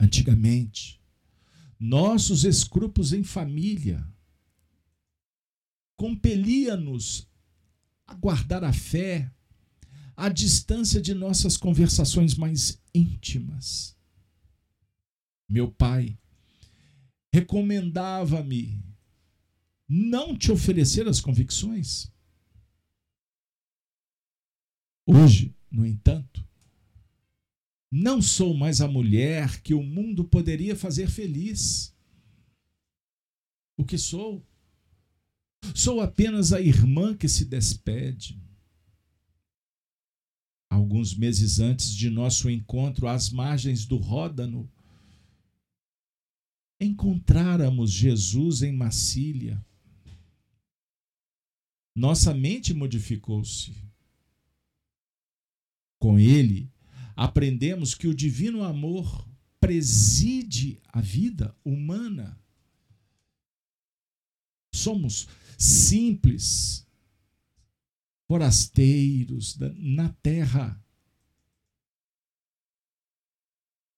Antigamente, 0.00 1.00
nossos 1.78 2.44
escrúpulos 2.44 3.12
em 3.12 3.22
família 3.22 4.06
compelia-nos 6.02 7.30
a 8.04 8.14
guardar 8.14 8.64
a 8.64 8.72
fé 8.72 9.32
à 10.16 10.28
distância 10.28 11.00
de 11.00 11.14
nossas 11.14 11.56
conversações 11.56 12.34
mais 12.34 12.82
íntimas. 12.92 13.96
Meu 15.48 15.70
pai 15.70 16.18
recomendava-me 17.32 18.84
não 19.88 20.36
te 20.36 20.50
oferecer 20.50 21.06
as 21.06 21.20
convicções. 21.20 22.10
Hoje, 25.06 25.54
no 25.70 25.86
entanto, 25.86 26.44
não 27.88 28.20
sou 28.20 28.54
mais 28.54 28.80
a 28.80 28.88
mulher 28.88 29.62
que 29.62 29.72
o 29.72 29.84
mundo 29.84 30.24
poderia 30.24 30.74
fazer 30.74 31.08
feliz. 31.08 31.94
O 33.76 33.84
que 33.84 33.96
sou 33.96 34.44
Sou 35.74 36.00
apenas 36.00 36.52
a 36.52 36.60
irmã 36.60 37.16
que 37.16 37.28
se 37.28 37.44
despede. 37.44 38.40
Alguns 40.70 41.14
meses 41.14 41.60
antes 41.60 41.94
de 41.94 42.10
nosso 42.10 42.48
encontro 42.50 43.06
às 43.06 43.30
margens 43.30 43.84
do 43.84 43.96
Ródano, 43.96 44.70
encontráramos 46.80 47.90
Jesus 47.92 48.62
em 48.62 48.72
Massília. 48.72 49.64
Nossa 51.94 52.34
mente 52.34 52.72
modificou-se. 52.72 53.74
Com 56.00 56.18
ele, 56.18 56.72
aprendemos 57.14 57.94
que 57.94 58.08
o 58.08 58.14
divino 58.14 58.64
amor 58.64 59.28
preside 59.60 60.80
a 60.88 61.00
vida 61.00 61.56
humana. 61.64 62.41
Somos 64.72 65.28
simples, 65.58 66.86
forasteiros 68.26 69.56
na 69.76 70.08
terra. 70.08 70.82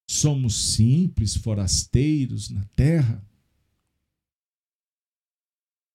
Somos 0.06 0.74
simples, 0.74 1.36
forasteiros 1.36 2.50
na 2.50 2.64
terra. 2.76 3.24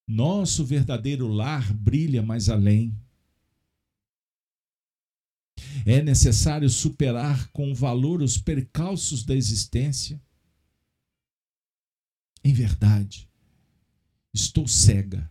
Nosso 0.08 0.66
verdadeiro 0.66 1.28
lar 1.28 1.72
brilha 1.74 2.24
mais 2.24 2.50
além. 2.50 2.98
É 5.86 6.02
necessário 6.02 6.70
superar 6.70 7.52
com 7.52 7.74
valor 7.76 8.22
os 8.22 8.38
percalços 8.38 9.24
da 9.24 9.36
existência. 9.36 10.22
Em 12.44 12.54
verdade, 12.54 13.29
estou 14.34 14.68
cega 14.68 15.30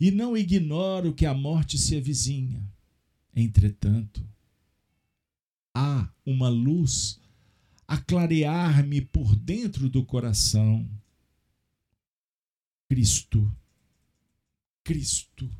e 0.00 0.10
não 0.10 0.36
ignoro 0.36 1.14
que 1.14 1.26
a 1.26 1.34
morte 1.34 1.78
se 1.78 1.96
avizinha. 1.96 2.62
Entretanto, 3.34 4.26
há 5.74 6.10
uma 6.24 6.48
luz 6.48 7.20
a 7.86 7.98
clarear-me 7.98 9.00
por 9.00 9.36
dentro 9.36 9.88
do 9.88 10.04
coração. 10.04 10.88
Cristo, 12.88 13.54
Cristo. 14.82 15.50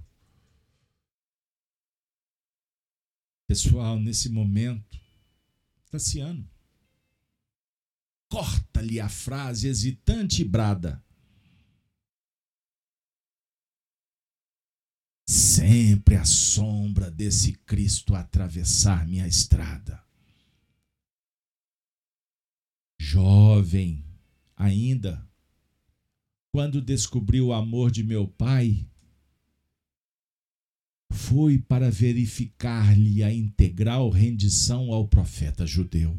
Pessoal, 3.46 3.98
nesse 3.98 4.28
momento, 4.28 4.98
Tassiano, 5.90 6.48
corta-lhe 8.28 9.00
a 9.00 9.08
frase 9.08 9.68
hesitante 9.68 10.42
e 10.42 10.44
brada. 10.44 11.02
sempre 15.28 16.14
a 16.14 16.24
sombra 16.24 17.10
desse 17.10 17.52
Cristo 17.52 18.14
atravessar 18.14 19.06
minha 19.08 19.26
estrada. 19.26 20.04
Jovem 23.00 24.04
ainda, 24.56 25.26
quando 26.52 26.80
descobri 26.80 27.40
o 27.40 27.52
amor 27.52 27.90
de 27.90 28.04
meu 28.04 28.28
pai, 28.28 28.86
foi 31.10 31.58
para 31.58 31.90
verificar-lhe 31.90 33.22
a 33.22 33.32
integral 33.32 34.10
rendição 34.10 34.92
ao 34.92 35.08
profeta 35.08 35.66
judeu. 35.66 36.16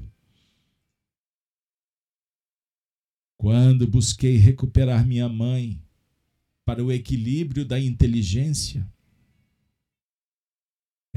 Quando 3.38 3.88
busquei 3.88 4.38
recuperar 4.38 5.06
minha 5.06 5.30
mãe 5.30 5.82
para 6.66 6.84
o 6.84 6.92
equilíbrio 6.92 7.64
da 7.64 7.80
inteligência, 7.80 8.86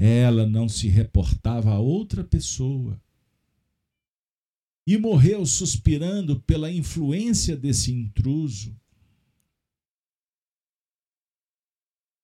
Ela 0.02 0.46
não 0.46 0.66
se 0.66 0.88
reportava 0.88 1.72
a 1.72 1.78
outra 1.78 2.24
pessoa. 2.24 2.98
E 4.86 4.96
morreu 4.96 5.44
suspirando 5.44 6.40
pela 6.40 6.72
influência 6.72 7.54
desse 7.54 7.92
intruso. 7.92 8.74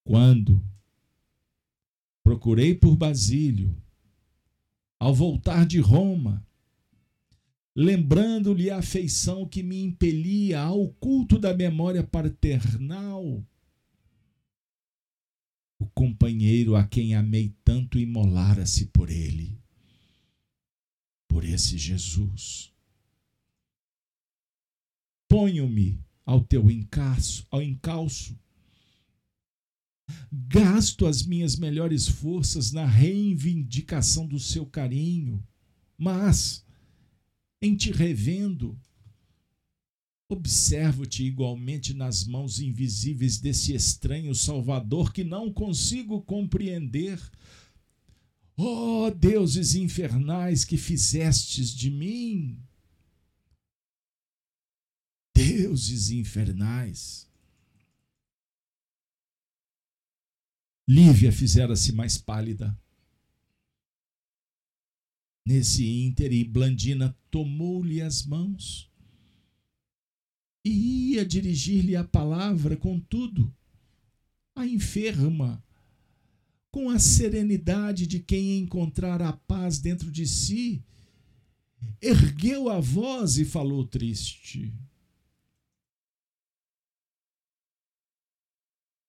Quando 0.04 0.64
procurei 2.22 2.74
por 2.74 2.96
Basílio, 2.96 3.76
ao 4.98 5.14
voltar 5.14 5.66
de 5.66 5.78
Roma, 5.78 6.45
lembrando-lhe 7.76 8.70
a 8.70 8.78
afeição 8.78 9.46
que 9.46 9.62
me 9.62 9.78
impelia 9.82 10.62
ao 10.62 10.88
culto 10.94 11.38
da 11.38 11.52
memória 11.52 12.02
paternal, 12.02 13.46
o 15.78 15.86
companheiro 15.88 16.74
a 16.74 16.86
quem 16.86 17.14
amei 17.14 17.54
tanto 17.62 17.98
imolara-se 17.98 18.86
por 18.86 19.10
ele, 19.10 19.60
por 21.28 21.44
esse 21.44 21.76
Jesus. 21.76 22.72
Ponho-me 25.28 26.02
ao 26.24 26.42
teu 26.42 26.70
encalço, 26.70 27.46
ao 27.50 27.62
encalço. 27.62 28.38
Gasto 30.32 31.04
as 31.04 31.26
minhas 31.26 31.56
melhores 31.56 32.08
forças 32.08 32.72
na 32.72 32.86
reivindicação 32.86 34.26
do 34.26 34.38
seu 34.38 34.64
carinho, 34.64 35.46
mas 35.98 36.65
em 37.60 37.76
te 37.76 37.90
revendo, 37.90 38.78
Observo-te 40.28 41.22
igualmente 41.22 41.94
nas 41.94 42.24
mãos 42.24 42.58
invisíveis 42.58 43.38
desse 43.38 43.72
estranho 43.74 44.34
Salvador 44.34 45.12
que 45.12 45.22
não 45.22 45.52
consigo 45.52 46.20
compreender. 46.20 47.20
Oh, 48.56 49.08
deuses 49.10 49.76
infernais 49.76 50.64
que 50.64 50.76
fizestes 50.76 51.72
de 51.72 51.90
mim! 51.90 52.60
Deuses 55.32 56.10
infernais! 56.10 57.30
Lívia 60.88 61.30
fizera-se 61.30 61.92
mais 61.92 62.18
pálida. 62.18 62.76
Nesse 65.46 65.87
íntere, 65.87 66.42
Blandina 66.42 67.16
tomou-lhe 67.30 68.02
as 68.02 68.26
mãos 68.26 68.90
e 70.64 71.12
ia 71.12 71.24
dirigir-lhe 71.24 71.94
a 71.94 72.02
palavra, 72.02 72.76
contudo, 72.76 73.54
a 74.56 74.66
enferma, 74.66 75.64
com 76.72 76.90
a 76.90 76.98
serenidade 76.98 78.09
de 78.09 78.18
quem 78.18 78.59
encontrar 78.59 79.22
a 79.22 79.32
paz 79.32 79.78
dentro 79.78 80.11
de 80.11 80.26
si, 80.26 80.85
ergueu 82.02 82.68
a 82.68 82.80
voz 82.80 83.38
e 83.38 83.44
falou 83.44 83.87
triste. 83.87 84.74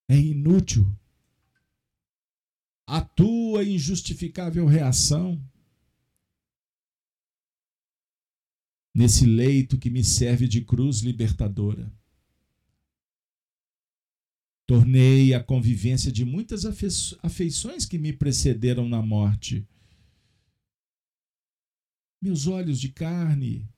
É 0.08 0.15
inútil 0.15 0.88
a 2.86 3.02
tua 3.02 3.63
injustificável 3.63 4.67
reação 4.67 5.43
nesse 8.97 9.27
leito 9.27 9.77
que 9.77 9.91
me 9.91 10.03
serve 10.03 10.47
de 10.47 10.62
cruz 10.62 11.01
libertadora. 11.01 11.93
Tornei 14.65 15.36
a 15.36 15.43
convivência 15.43 16.12
de 16.12 16.25
muitas 16.25 16.65
afeições 17.21 17.86
que 17.86 17.99
me 17.99 18.12
precederam 18.12 18.89
na 18.89 18.99
morte. 18.99 19.67
Meus 22.19 22.47
olhos 22.47 22.79
de 22.79 22.89
carne 22.89 23.69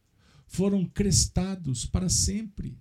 foram 0.47 0.85
crestados 0.85 1.85
para 1.85 2.07
sempre. 2.07 2.79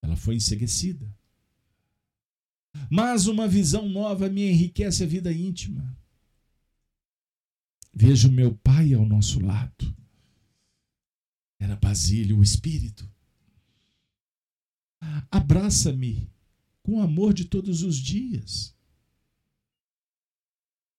Ela 0.00 0.14
foi 0.14 0.36
enseguecida. 0.36 1.12
Mas 2.88 3.26
uma 3.26 3.48
visão 3.48 3.88
nova 3.88 4.28
me 4.28 4.48
enriquece 4.48 5.02
a 5.02 5.06
vida 5.08 5.32
íntima. 5.32 5.98
Vejo 7.92 8.30
meu 8.30 8.54
pai 8.54 8.94
ao 8.94 9.04
nosso 9.04 9.40
lado. 9.40 10.03
Era 11.58 11.76
Basílio, 11.76 12.38
o 12.38 12.42
Espírito. 12.42 13.10
Abraça-me 15.30 16.30
com 16.82 17.00
amor 17.00 17.32
de 17.32 17.44
todos 17.44 17.82
os 17.82 17.96
dias 17.96 18.74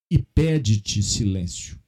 e 0.10 0.18
pede-te 0.20 1.02
silêncio 1.02 1.80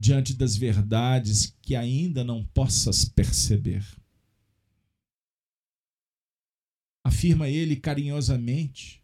diante 0.00 0.32
das 0.32 0.56
verdades 0.56 1.56
que 1.60 1.74
ainda 1.74 2.22
não 2.22 2.46
possas 2.46 3.04
perceber. 3.04 3.84
Afirma 7.04 7.48
ele 7.48 7.76
carinhosamente 7.76 9.02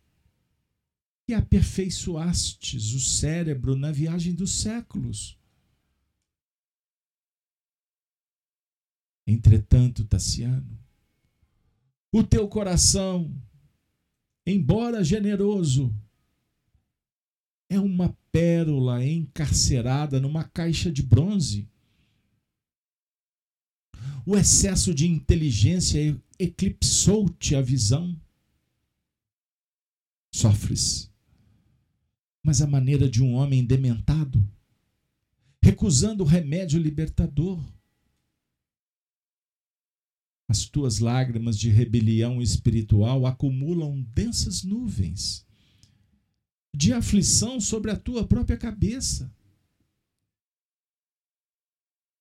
que 1.26 1.32
aperfeiçoastes 1.32 2.92
o 2.92 3.00
cérebro 3.00 3.74
na 3.74 3.90
viagem 3.90 4.34
dos 4.34 4.52
séculos 4.52 5.38
Entretanto, 9.26 10.04
Tassiano, 10.04 10.78
o 12.12 12.22
teu 12.22 12.46
coração, 12.46 13.34
embora 14.46 15.02
generoso, 15.02 15.92
é 17.68 17.80
uma 17.80 18.16
pérola 18.30 19.04
encarcerada 19.04 20.20
numa 20.20 20.44
caixa 20.44 20.92
de 20.92 21.02
bronze. 21.02 21.68
O 24.26 24.36
excesso 24.36 24.94
de 24.94 25.08
inteligência 25.08 26.20
eclipsou-te 26.38 27.56
a 27.56 27.60
visão. 27.60 28.18
Sofres, 30.32 31.10
mas 32.42 32.60
a 32.60 32.66
maneira 32.66 33.08
de 33.08 33.22
um 33.22 33.34
homem 33.34 33.64
dementado, 33.64 34.46
recusando 35.62 36.22
o 36.22 36.26
remédio 36.26 36.78
libertador 36.78 37.60
as 40.54 40.66
tuas 40.66 41.00
lágrimas 41.00 41.58
de 41.58 41.68
rebelião 41.68 42.40
espiritual 42.40 43.26
acumulam 43.26 44.00
densas 44.14 44.62
nuvens 44.62 45.44
de 46.72 46.92
aflição 46.92 47.60
sobre 47.60 47.90
a 47.90 47.96
tua 47.96 48.24
própria 48.24 48.56
cabeça. 48.56 49.34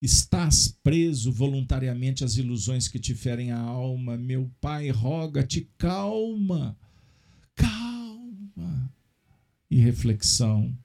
Estás 0.02 0.68
preso 0.82 1.32
voluntariamente 1.32 2.24
às 2.24 2.36
ilusões 2.36 2.88
que 2.88 2.98
te 2.98 3.14
ferem 3.14 3.52
a 3.52 3.60
alma. 3.60 4.18
Meu 4.18 4.52
pai, 4.60 4.90
roga-te, 4.90 5.70
calma, 5.78 6.76
calma 7.54 8.92
e 9.70 9.78
reflexão. 9.78 10.76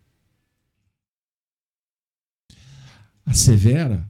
Assevera 3.25 4.07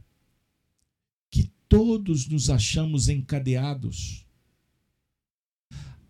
todos 1.69 2.27
nos 2.27 2.49
achamos 2.49 3.09
encadeados 3.09 4.27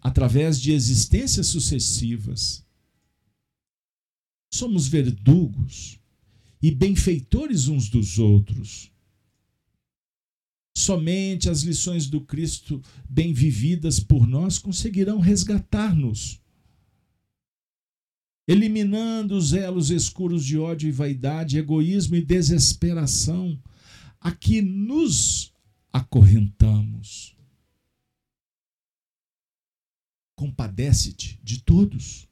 através 0.00 0.60
de 0.60 0.72
existências 0.72 1.48
sucessivas. 1.48 2.64
Somos 4.52 4.86
verdugos 4.88 5.98
e 6.62 6.70
benfeitores 6.70 7.68
uns 7.68 7.88
dos 7.88 8.18
outros. 8.18 8.90
Somente 10.76 11.50
as 11.50 11.62
lições 11.62 12.06
do 12.06 12.20
Cristo 12.20 12.80
bem 13.08 13.32
vividas 13.32 13.98
por 13.98 14.26
nós 14.26 14.58
conseguirão 14.58 15.18
resgatar-nos, 15.18 16.40
eliminando 18.46 19.36
os 19.36 19.52
elos 19.52 19.90
escuros 19.90 20.44
de 20.44 20.56
ódio 20.56 20.88
e 20.88 20.92
vaidade, 20.92 21.58
egoísmo 21.58 22.14
e 22.14 22.24
desesperação 22.24 23.60
a 24.20 24.32
que 24.32 24.62
nos 24.62 25.52
acorrentamos. 25.98 27.36
Compadece-te 30.34 31.38
de 31.42 31.60
todos, 31.62 32.28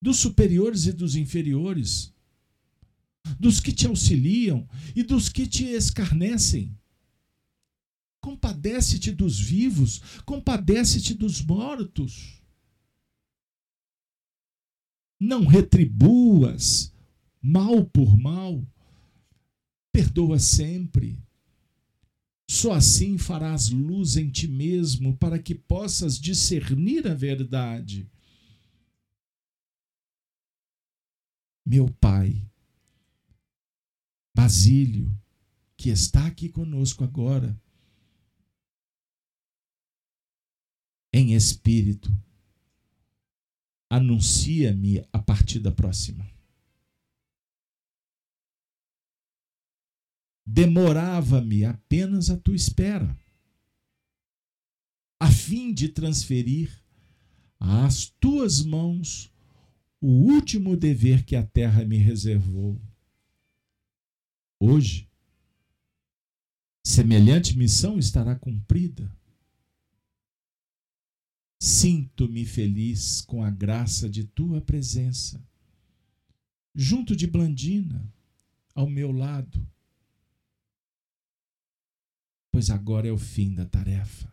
dos 0.00 0.16
superiores 0.16 0.86
e 0.86 0.92
dos 0.92 1.14
inferiores, 1.14 2.12
dos 3.38 3.60
que 3.60 3.72
te 3.72 3.86
auxiliam 3.86 4.66
e 4.96 5.02
dos 5.02 5.28
que 5.28 5.46
te 5.46 5.64
escarnecem. 5.64 6.76
Compadece-te 8.20 9.12
dos 9.12 9.38
vivos, 9.38 10.00
compadece-te 10.24 11.14
dos 11.14 11.42
mortos. 11.42 12.40
Não 15.20 15.46
retribuas 15.46 16.92
mal 17.40 17.84
por 17.84 18.16
mal, 18.16 18.66
Perdoa 19.92 20.38
sempre. 20.38 21.22
Só 22.52 22.72
assim 22.72 23.16
farás 23.16 23.70
luz 23.70 24.18
em 24.18 24.30
ti 24.30 24.46
mesmo, 24.46 25.16
para 25.16 25.38
que 25.38 25.54
possas 25.54 26.20
discernir 26.20 27.08
a 27.08 27.14
verdade. 27.14 28.06
Meu 31.64 31.88
pai, 31.94 32.46
Basílio, 34.36 35.10
que 35.78 35.88
está 35.88 36.26
aqui 36.26 36.50
conosco 36.50 37.02
agora, 37.02 37.58
em 41.10 41.32
espírito, 41.32 42.14
anuncia-me 43.88 45.02
a 45.10 45.18
partida 45.18 45.72
próxima. 45.72 46.30
Demorava-me 50.44 51.64
apenas 51.64 52.28
a 52.28 52.36
tua 52.36 52.56
espera, 52.56 53.16
a 55.20 55.30
fim 55.30 55.72
de 55.72 55.88
transferir 55.88 56.82
às 57.60 58.06
tuas 58.18 58.60
mãos 58.60 59.32
o 60.00 60.08
último 60.08 60.76
dever 60.76 61.24
que 61.24 61.36
a 61.36 61.46
terra 61.46 61.84
me 61.84 61.96
reservou. 61.96 62.80
Hoje, 64.58 65.08
semelhante 66.84 67.56
missão 67.56 67.98
estará 67.98 68.34
cumprida. 68.34 69.16
Sinto-me 71.60 72.44
feliz 72.44 73.20
com 73.20 73.44
a 73.44 73.50
graça 73.50 74.10
de 74.10 74.24
tua 74.24 74.60
presença, 74.60 75.40
junto 76.74 77.14
de 77.14 77.28
Blandina, 77.28 78.12
ao 78.74 78.90
meu 78.90 79.12
lado, 79.12 79.64
pois 82.52 82.68
agora 82.68 83.08
é 83.08 83.10
o 83.10 83.18
fim 83.18 83.54
da 83.54 83.64
tarefa. 83.64 84.30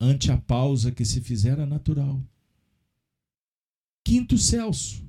Ante 0.00 0.32
a 0.32 0.38
pausa 0.38 0.90
que 0.90 1.04
se 1.04 1.20
fizera 1.20 1.66
natural. 1.66 2.20
Quinto 4.02 4.38
Celso. 4.38 5.06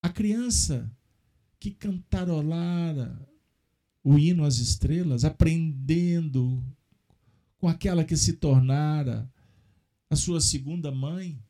A 0.00 0.08
criança 0.08 0.90
que 1.58 1.72
cantarolara 1.72 3.28
o 4.04 4.16
hino 4.16 4.44
às 4.44 4.58
estrelas, 4.58 5.24
aprendendo 5.24 6.64
com 7.58 7.68
aquela 7.68 8.04
que 8.04 8.16
se 8.16 8.34
tornara 8.34 9.30
a 10.08 10.16
sua 10.16 10.40
segunda 10.40 10.90
mãe, 10.90 11.42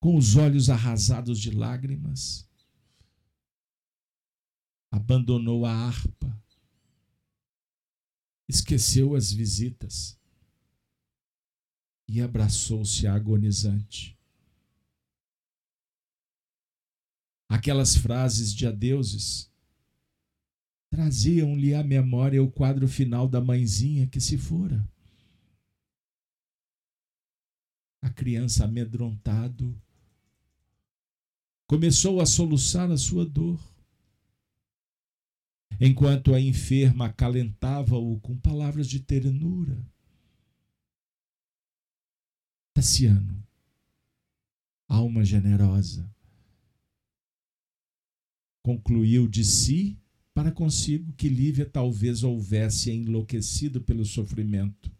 com 0.00 0.16
os 0.16 0.34
olhos 0.34 0.70
arrasados 0.70 1.38
de 1.38 1.50
lágrimas, 1.50 2.48
abandonou 4.90 5.66
a 5.66 5.72
harpa, 5.72 6.42
esqueceu 8.48 9.14
as 9.14 9.30
visitas 9.30 10.18
e 12.08 12.20
abraçou-se 12.20 13.06
agonizante. 13.06 14.18
Aquelas 17.46 17.94
frases 17.94 18.54
de 18.54 18.66
adeuses 18.66 19.50
traziam-lhe 20.88 21.74
à 21.74 21.84
memória 21.84 22.42
o 22.42 22.50
quadro 22.50 22.88
final 22.88 23.28
da 23.28 23.40
mãezinha 23.40 24.06
que 24.06 24.20
se 24.20 24.38
fora. 24.38 24.88
A 28.02 28.08
criança 28.08 28.64
amedrontado 28.64 29.80
começou 31.70 32.20
a 32.20 32.26
soluçar 32.26 32.90
a 32.90 32.96
sua 32.96 33.24
dor, 33.24 33.56
enquanto 35.80 36.34
a 36.34 36.40
enferma 36.40 37.06
acalentava-o 37.06 38.18
com 38.18 38.36
palavras 38.36 38.88
de 38.88 38.98
ternura. 38.98 39.80
Tassiano, 42.74 43.46
alma 44.88 45.24
generosa, 45.24 46.12
concluiu 48.64 49.28
de 49.28 49.44
si 49.44 49.96
para 50.34 50.50
consigo 50.50 51.12
que 51.12 51.28
Lívia 51.28 51.70
talvez 51.70 52.24
houvesse 52.24 52.90
enlouquecido 52.90 53.80
pelo 53.80 54.04
sofrimento. 54.04 54.92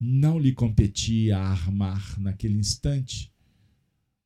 Não 0.00 0.40
lhe 0.40 0.52
competia 0.52 1.38
armar 1.38 2.18
naquele 2.18 2.58
instante 2.58 3.32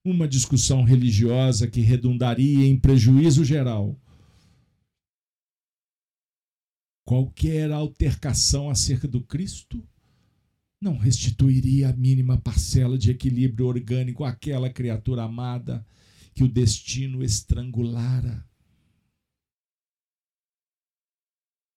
uma 0.05 0.27
discussão 0.27 0.83
religiosa 0.83 1.69
que 1.69 1.81
redundaria 1.81 2.67
em 2.67 2.79
prejuízo 2.79 3.45
geral. 3.45 3.97
Qualquer 7.07 7.71
altercação 7.71 8.71
acerca 8.71 9.07
do 9.07 9.23
Cristo 9.23 9.87
não 10.81 10.97
restituiria 10.97 11.91
a 11.91 11.93
mínima 11.97 12.41
parcela 12.41 12.99
de 12.99 13.11
equilíbrio 13.11 13.67
orgânico 13.67 14.25
àquela 14.25 14.69
criatura 14.69 15.23
amada 15.23 15.87
que 16.35 16.43
o 16.43 16.49
destino 16.49 17.23
estrangulara. 17.23 18.45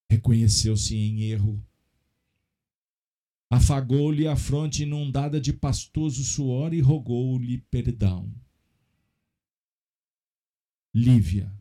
Reconheceu-se 0.09 0.95
em 0.95 1.23
erro. 1.23 1.63
Afagou-lhe 3.49 4.27
a 4.27 4.35
fronte 4.35 4.83
inundada 4.83 5.39
de 5.39 5.53
pastoso 5.53 6.23
suor 6.23 6.73
e 6.73 6.81
rogou-lhe 6.81 7.59
perdão. 7.69 8.33
Lívia, 10.93 11.53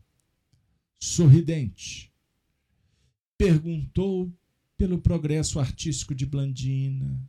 sorridente, 0.97 2.11
perguntou 3.37 4.33
pelo 4.77 4.99
progresso 4.99 5.59
artístico 5.59 6.15
de 6.15 6.25
Blandina, 6.25 7.21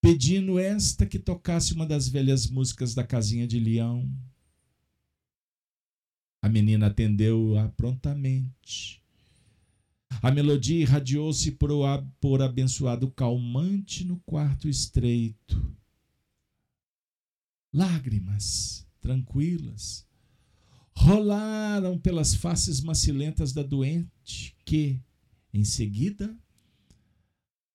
pedindo 0.00 0.58
esta 0.58 1.06
que 1.06 1.18
tocasse 1.18 1.72
uma 1.72 1.86
das 1.86 2.08
velhas 2.08 2.48
músicas 2.48 2.94
da 2.94 3.04
casinha 3.04 3.46
de 3.46 3.58
Leão. 3.58 4.10
A 6.40 6.48
menina 6.48 6.86
atendeu-a 6.86 7.68
prontamente. 7.70 9.02
A 10.22 10.30
melodia 10.30 10.80
irradiou-se 10.80 11.52
por, 11.52 11.70
por 12.20 12.42
abençoado 12.42 13.10
calmante 13.10 14.04
no 14.04 14.18
quarto 14.20 14.68
estreito. 14.68 15.76
Lágrimas 17.72 18.86
tranquilas 19.00 20.06
rolaram 20.96 21.98
pelas 21.98 22.34
faces 22.34 22.80
macilentas 22.80 23.52
da 23.52 23.62
doente, 23.62 24.56
que, 24.64 25.00
em 25.52 25.62
seguida, 25.62 26.36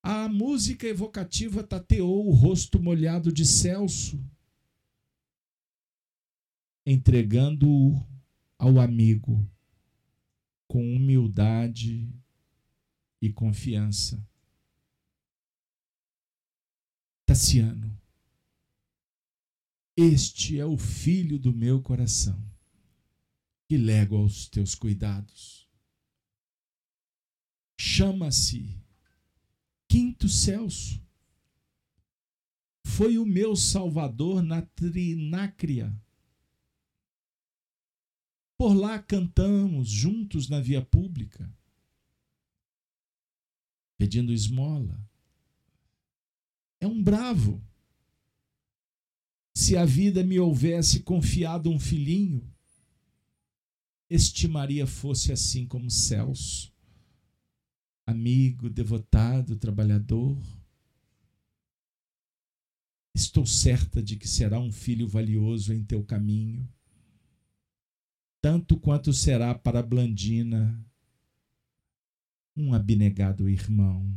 a 0.03 0.27
música 0.27 0.87
evocativa 0.87 1.63
tateou 1.63 2.27
o 2.27 2.33
rosto 2.33 2.81
molhado 2.81 3.31
de 3.31 3.45
Celso, 3.45 4.19
entregando-o 6.83 8.03
ao 8.57 8.79
amigo 8.79 9.47
com 10.67 10.95
humildade 10.95 12.11
e 13.21 13.31
confiança. 13.31 14.25
Tassiano, 17.25 17.97
este 19.95 20.59
é 20.59 20.65
o 20.65 20.77
filho 20.77 21.37
do 21.37 21.53
meu 21.53 21.81
coração, 21.81 22.43
que 23.69 23.77
lego 23.77 24.17
aos 24.17 24.47
teus 24.49 24.75
cuidados. 24.75 25.69
Chama-se 27.79 28.77
Quinto 29.87 30.27
Celso. 30.27 31.01
Foi 32.85 33.17
o 33.17 33.25
meu 33.25 33.55
salvador 33.55 34.41
na 34.41 34.61
trinácria 34.61 35.95
por 38.61 38.75
lá 38.75 38.99
cantamos 38.99 39.89
juntos 39.89 40.47
na 40.47 40.59
via 40.59 40.85
pública, 40.85 41.51
pedindo 44.01 44.33
esmola. 44.33 44.99
É 46.79 46.87
um 46.87 47.03
bravo. 47.03 47.63
Se 49.53 49.77
a 49.77 49.85
vida 49.85 50.23
me 50.23 50.39
houvesse 50.39 51.01
confiado 51.01 51.69
um 51.69 51.79
filhinho, 51.79 52.51
estimaria 54.09 54.87
fosse 54.87 55.31
assim 55.31 55.67
como 55.67 55.91
Celso, 55.91 56.73
amigo, 58.07 58.71
devotado, 58.71 59.55
trabalhador. 59.55 60.35
Estou 63.13 63.45
certa 63.45 64.01
de 64.01 64.15
que 64.15 64.27
será 64.27 64.59
um 64.59 64.71
filho 64.71 65.07
valioso 65.07 65.71
em 65.71 65.83
teu 65.83 66.03
caminho 66.03 66.67
tanto 68.41 68.75
quanto 68.75 69.13
será 69.13 69.53
para 69.53 69.83
Blandina 69.83 70.83
um 72.55 72.73
abnegado 72.73 73.49
irmão. 73.49 74.09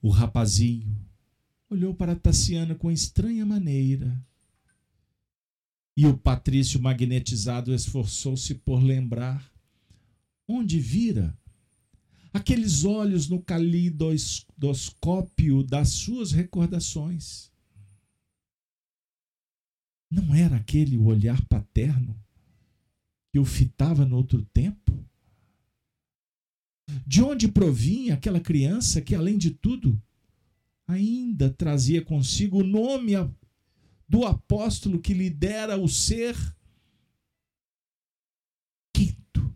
O 0.00 0.10
rapazinho 0.10 0.96
olhou 1.68 1.92
para 1.94 2.14
Tassiana 2.14 2.74
com 2.74 2.90
estranha 2.90 3.44
maneira 3.44 4.24
E 5.96 6.06
o 6.06 6.16
patrício 6.16 6.80
magnetizado 6.80 7.74
esforçou-se 7.74 8.54
por 8.54 8.82
lembrar 8.82 9.52
onde 10.46 10.78
vira 10.78 11.36
aqueles 12.32 12.84
olhos 12.84 13.28
no 13.28 13.42
calidoscópio 13.42 15.64
das 15.64 15.88
suas 15.88 16.30
recordações. 16.32 17.50
Não 20.10 20.34
era 20.34 20.56
aquele 20.56 20.98
o 20.98 21.06
olhar 21.06 21.40
paterno 21.46 22.14
o 23.38 23.44
fitava 23.44 24.04
no 24.04 24.16
outro 24.16 24.42
tempo? 24.52 25.04
De 27.06 27.22
onde 27.22 27.48
provinha 27.48 28.14
aquela 28.14 28.40
criança 28.40 29.00
que, 29.00 29.14
além 29.14 29.36
de 29.36 29.50
tudo, 29.50 30.00
ainda 30.86 31.50
trazia 31.50 32.04
consigo 32.04 32.60
o 32.60 32.66
nome 32.66 33.12
do 34.08 34.24
apóstolo 34.24 35.00
que 35.00 35.12
lhe 35.12 35.28
dera 35.28 35.76
o 35.76 35.88
ser 35.88 36.36
quinto? 38.94 39.52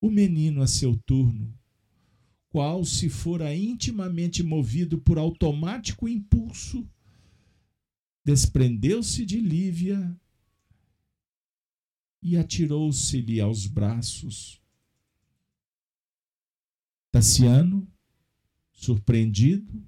O 0.00 0.10
menino, 0.10 0.62
a 0.62 0.66
seu 0.66 0.96
turno, 0.96 1.54
qual 2.48 2.84
se 2.84 3.08
fora 3.08 3.54
intimamente 3.54 4.42
movido 4.42 4.98
por 4.98 5.18
automático 5.18 6.08
impulso, 6.08 6.88
desprendeu-se 8.24 9.24
de 9.24 9.40
Lívia 9.40 10.18
e 12.22 12.36
atirou-se-lhe 12.36 13.40
aos 13.40 13.66
braços. 13.66 14.60
Tassiano, 17.10 17.90
surpreendido, 18.72 19.82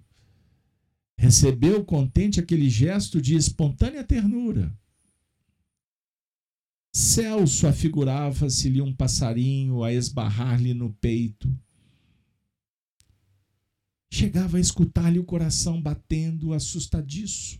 recebeu 1.16 1.84
contente 1.84 2.40
aquele 2.40 2.68
gesto 2.68 3.20
de 3.20 3.36
espontânea 3.36 4.02
ternura. 4.02 4.76
Celso 6.94 7.66
afigurava-se-lhe 7.66 8.82
um 8.82 8.94
passarinho 8.94 9.82
a 9.82 9.92
esbarrar-lhe 9.92 10.74
no 10.74 10.92
peito 10.94 11.48
Chegava 14.14 14.58
a 14.58 14.60
escutar-lhe 14.60 15.18
o 15.18 15.24
coração 15.24 15.80
batendo 15.80 16.52
assustadiço. 16.52 17.58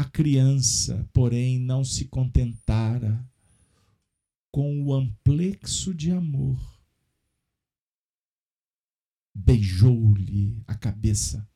A 0.00 0.04
criança, 0.06 1.06
porém, 1.12 1.58
não 1.58 1.84
se 1.84 2.06
contentara 2.08 3.22
com 4.50 4.82
o 4.82 4.94
amplexo 4.94 5.92
de 5.92 6.10
amor. 6.10 6.58
Beijou-lhe 9.34 10.64
a 10.66 10.74
cabeça, 10.74 11.46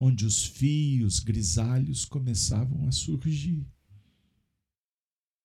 onde 0.00 0.26
os 0.26 0.44
fios 0.44 1.20
grisalhos 1.20 2.04
começavam 2.04 2.88
a 2.88 2.90
surgir, 2.90 3.64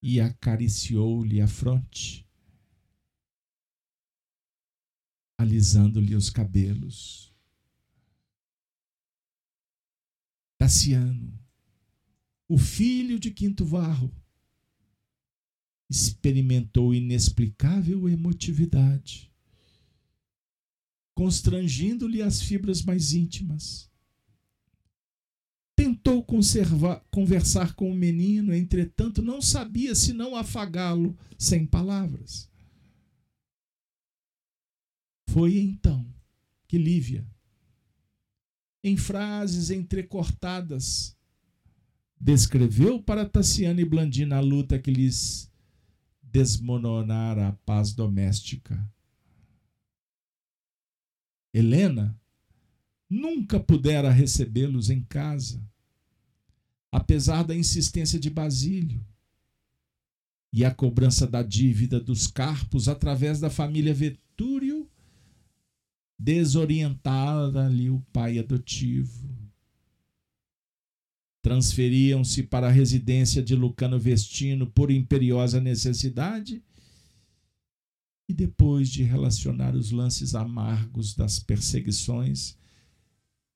e 0.01 0.19
acariciou-lhe 0.19 1.39
a 1.39 1.47
fronte 1.47 2.27
alisando-lhe 5.37 6.15
os 6.15 6.31
cabelos. 6.31 7.34
Tassiano, 10.65 11.31
o 12.49 12.57
filho 12.57 13.19
de 13.19 13.29
Quinto 13.29 13.63
Varro, 13.63 14.11
experimentou 15.87 16.91
inexplicável 16.91 18.09
emotividade, 18.09 19.31
constrangindo-lhe 21.13 22.19
as 22.19 22.41
fibras 22.41 22.81
mais 22.81 23.13
íntimas. 23.13 23.91
Tentou 25.75 26.25
conversar 27.11 27.75
com 27.75 27.91
o 27.91 27.95
menino, 27.95 28.51
entretanto, 28.51 29.21
não 29.21 29.43
sabia 29.43 29.93
se 29.93 30.13
não 30.13 30.35
afagá-lo 30.35 31.15
sem 31.37 31.63
palavras. 31.63 32.49
Foi 35.29 35.59
então 35.59 36.11
que 36.67 36.79
Lívia, 36.79 37.23
em 38.87 38.95
frases 38.95 39.71
entrecortadas, 39.71 41.17
descreveu 42.21 43.01
para 43.01 43.27
Tassiana 43.27 43.81
e 43.81 43.85
Blandina 43.85 44.37
a 44.37 44.39
luta 44.39 44.77
que 44.77 44.91
lhes 44.91 45.51
desmoronara 46.21 47.47
a 47.47 47.51
paz 47.51 47.93
doméstica. 47.93 48.79
Helena 51.51 52.15
nunca 53.09 53.59
pudera 53.59 54.11
recebê-los 54.11 54.91
em 54.91 55.01
casa, 55.01 55.67
apesar 56.91 57.41
da 57.41 57.55
insistência 57.55 58.19
de 58.19 58.29
Basílio 58.29 59.03
e 60.53 60.63
a 60.63 60.69
cobrança 60.69 61.25
da 61.25 61.41
dívida 61.41 61.99
dos 61.99 62.27
carpos 62.27 62.87
através 62.87 63.39
da 63.39 63.49
família 63.49 63.95
Vetúrio 63.95 64.74
desorientara-lhe 66.17 67.89
o 67.89 67.99
pai 68.11 68.39
adotivo. 68.39 69.29
Transferiam-se 71.41 72.43
para 72.43 72.67
a 72.67 72.71
residência 72.71 73.41
de 73.41 73.55
Lucano 73.55 73.99
Vestino 73.99 74.65
por 74.65 74.89
imperiosa 74.89 75.61
necessidade 75.61 76.63
e 78.27 78.33
depois 78.33 78.89
de 78.89 79.03
relacionar 79.03 79.75
os 79.75 79.91
lances 79.91 80.33
amargos 80.33 81.13
das 81.13 81.39
perseguições, 81.39 82.57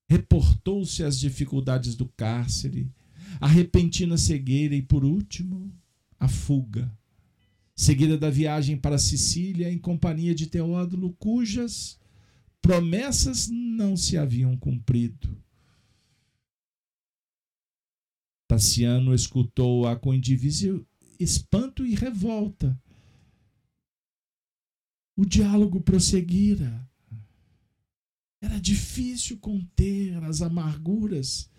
reportou-se 0.07 1.03
às 1.03 1.19
dificuldades 1.19 1.95
do 1.95 2.07
cárcere, 2.07 2.91
a 3.39 3.47
repentina 3.47 4.17
cegueira 4.17 4.75
e, 4.75 4.81
por 4.81 5.03
último, 5.03 5.73
a 6.19 6.27
fuga, 6.27 6.91
seguida 7.75 8.17
da 8.17 8.29
viagem 8.29 8.77
para 8.77 8.97
Sicília 8.97 9.71
em 9.71 9.77
companhia 9.77 10.35
de 10.35 10.47
Teódulo, 10.47 11.13
cujas 11.13 11.98
promessas 12.61 13.47
não 13.49 13.95
se 13.95 14.17
haviam 14.17 14.57
cumprido. 14.57 15.41
Tassiano 18.47 19.13
escutou-a 19.13 19.95
com 19.95 20.13
indivísvel 20.13 20.85
espanto 21.19 21.85
e 21.85 21.93
revolta. 21.93 22.81
O 25.15 25.25
diálogo 25.25 25.81
prosseguira. 25.81 26.87
Era 28.41 28.59
difícil 28.59 29.37
conter 29.37 30.15
as 30.23 30.41
amarguras 30.41 31.49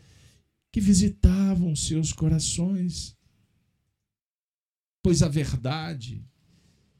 que 0.72 0.80
visitavam 0.80 1.76
seus 1.76 2.12
corações, 2.12 3.16
pois 5.02 5.22
a 5.22 5.28
verdade 5.28 6.24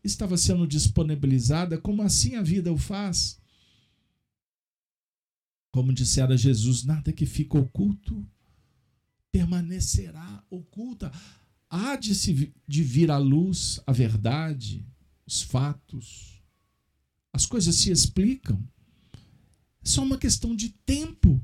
estava 0.04 0.36
sendo 0.36 0.66
disponibilizada 0.66 1.80
como 1.80 2.02
assim 2.02 2.34
a 2.34 2.42
vida 2.42 2.70
o 2.72 2.76
faz 2.76 3.39
como 5.70 5.92
dissera 5.92 6.36
Jesus, 6.36 6.84
nada 6.84 7.12
que 7.12 7.26
fica 7.26 7.58
oculto 7.58 8.26
permanecerá 9.30 10.44
oculta. 10.50 11.10
Há 11.68 11.96
de, 11.96 12.14
se, 12.14 12.52
de 12.66 12.82
vir 12.82 13.10
à 13.10 13.18
luz 13.18 13.80
a 13.86 13.92
verdade, 13.92 14.86
os 15.26 15.42
fatos. 15.42 16.42
As 17.32 17.46
coisas 17.46 17.76
se 17.76 17.90
explicam. 17.90 18.60
É 19.82 19.88
só 19.88 20.02
uma 20.02 20.18
questão 20.18 20.54
de 20.54 20.70
tempo. 20.84 21.40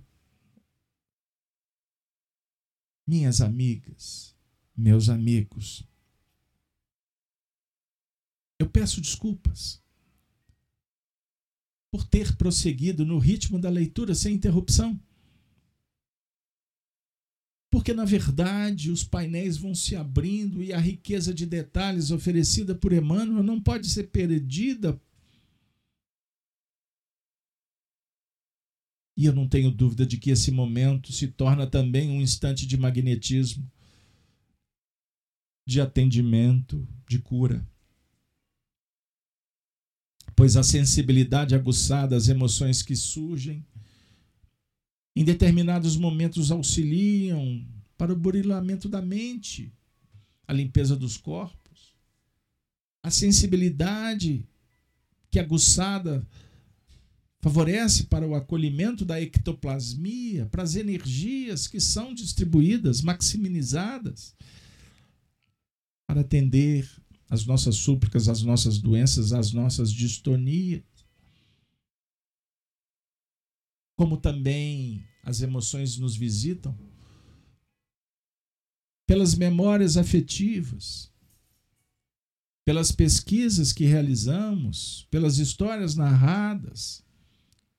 Minhas 3.07 3.41
amigas, 3.41 4.35
meus 4.77 5.09
amigos, 5.09 5.85
eu 8.59 8.68
peço 8.68 9.01
desculpas 9.01 9.81
por 11.97 12.05
ter 12.05 12.37
prosseguido 12.37 13.07
no 13.07 13.19
ritmo 13.19 13.59
da 13.59 13.71
leitura 13.71 14.15
sem 14.15 14.35
interrupção. 14.35 15.01
Porque, 17.73 17.95
na 17.95 18.05
verdade, 18.05 18.91
os 18.91 19.03
painéis 19.03 19.57
vão 19.57 19.75
se 19.75 19.97
abrindo 19.97 20.63
e 20.63 20.75
a 20.75 20.79
riqueza 20.79 21.33
de 21.33 21.47
detalhes 21.47 22.11
oferecida 22.11 22.75
por 22.75 22.93
Emmanuel 22.93 23.43
não 23.43 23.59
pode 23.59 23.89
ser 23.89 24.11
perdida. 24.11 25.01
E 29.17 29.25
eu 29.25 29.35
não 29.35 29.49
tenho 29.49 29.71
dúvida 29.71 30.05
de 30.05 30.19
que 30.19 30.29
esse 30.29 30.51
momento 30.51 31.13
se 31.13 31.29
torna 31.29 31.67
também 31.67 32.11
um 32.11 32.21
instante 32.21 32.67
de 32.67 32.77
magnetismo, 32.77 33.67
de 35.67 35.81
atendimento, 35.81 36.87
de 37.09 37.19
cura 37.19 37.67
pois 40.37 40.55
a 40.55 40.62
sensibilidade 40.62 41.55
aguçada 41.55 42.14
às 42.14 42.28
emoções 42.28 42.82
que 42.82 42.95
surgem 42.95 43.64
em 45.16 45.24
determinados 45.24 45.97
momentos 45.97 46.51
auxiliam 46.51 47.66
para 47.97 48.12
o 48.12 48.16
burilamento 48.16 48.87
da 48.87 49.01
mente, 49.01 49.72
a 50.47 50.53
limpeza 50.53 50.95
dos 50.95 51.16
corpos. 51.16 51.97
A 53.03 53.11
sensibilidade 53.11 54.47
que 55.30 55.39
aguçada 55.39 56.26
favorece 57.41 58.05
para 58.05 58.26
o 58.26 58.34
acolhimento 58.34 59.07
da 59.07 59.18
ectoplasmia, 59.20 60.47
para 60.47 60.62
as 60.62 60.76
energias 60.76 61.66
que 61.66 61.80
são 61.80 62.12
distribuídas, 62.12 63.01
maximizadas, 63.01 64.37
para 66.07 66.20
atender 66.20 66.87
as 67.29 67.45
nossas 67.45 67.77
súplicas, 67.77 68.29
as 68.29 68.43
nossas 68.43 68.79
doenças, 68.79 69.33
as 69.33 69.53
nossas 69.53 69.93
distonias. 69.93 70.85
Como 73.97 74.16
também 74.16 75.07
as 75.22 75.41
emoções 75.41 75.97
nos 75.99 76.16
visitam, 76.16 76.77
pelas 79.07 79.35
memórias 79.35 79.97
afetivas, 79.97 81.11
pelas 82.64 82.91
pesquisas 82.91 83.72
que 83.72 83.85
realizamos, 83.85 85.07
pelas 85.11 85.39
histórias 85.39 85.95
narradas, 85.95 87.05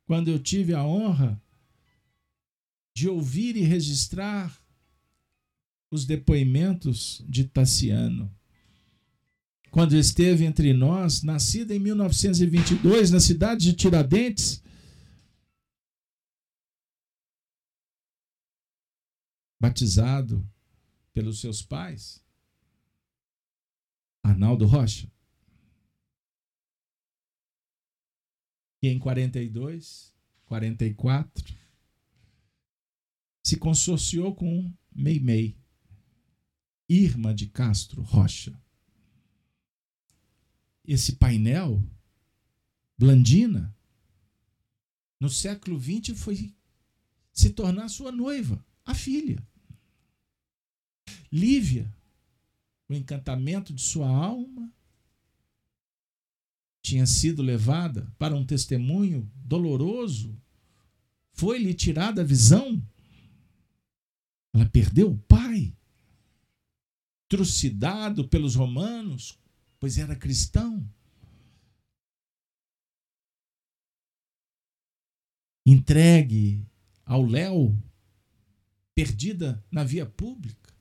quando 0.05 0.29
eu 0.29 0.39
tive 0.39 0.73
a 0.73 0.83
honra 0.83 1.41
de 2.95 3.07
ouvir 3.07 3.55
e 3.55 3.61
registrar 3.61 4.59
os 5.91 6.05
depoimentos 6.05 7.23
de 7.27 7.43
Tassiano. 7.43 8.33
Quando 9.77 9.95
esteve 9.95 10.43
entre 10.43 10.73
nós, 10.73 11.21
nascido 11.21 11.69
em 11.69 11.77
1922 11.77 13.11
na 13.11 13.19
cidade 13.19 13.65
de 13.65 13.73
Tiradentes, 13.73 14.59
batizado 19.61 20.43
pelos 21.13 21.39
seus 21.39 21.61
pais, 21.61 22.25
Arnaldo 24.23 24.65
Rocha. 24.65 25.11
E 28.81 28.87
em 28.87 28.97
42, 28.97 30.11
44, 30.45 31.55
se 33.45 33.55
consorciou 33.57 34.33
com 34.33 34.73
Meimei, 34.91 35.55
Irma 36.89 37.31
de 37.31 37.45
Castro 37.45 38.01
Rocha. 38.01 38.59
Esse 40.87 41.17
painel, 41.17 41.83
Blandina, 42.97 43.75
no 45.19 45.29
século 45.29 45.77
XX 45.79 46.17
foi 46.17 46.55
se 47.33 47.49
tornar 47.49 47.89
sua 47.89 48.11
noiva, 48.11 48.65
a 48.85 48.95
filha. 48.95 49.45
Lívia, 51.31 51.93
o 52.87 52.93
encantamento 52.93 53.73
de 53.73 53.81
sua 53.81 54.07
alma 54.07 54.71
tinha 56.81 57.05
sido 57.05 57.41
levada 57.41 58.09
para 58.17 58.33
um 58.33 58.45
testemunho 58.45 59.29
doloroso, 59.35 60.39
foi-lhe 61.33 61.73
tirada 61.73 62.21
a 62.21 62.25
visão. 62.25 62.81
Ela 64.53 64.65
perdeu 64.69 65.11
o 65.11 65.17
pai, 65.17 65.75
trucidado 67.27 68.27
pelos 68.27 68.55
romanos, 68.55 69.37
pois 69.79 69.97
era 69.97 70.15
cristão. 70.15 70.87
Entregue 75.65 76.65
ao 77.05 77.23
léu, 77.23 77.77
perdida 78.95 79.63
na 79.71 79.83
via 79.83 80.05
pública 80.05 80.73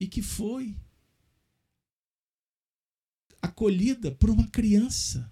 e 0.00 0.06
que 0.06 0.22
foi 0.22 0.76
acolhida 3.40 4.10
por 4.10 4.30
uma 4.30 4.46
criança 4.48 5.30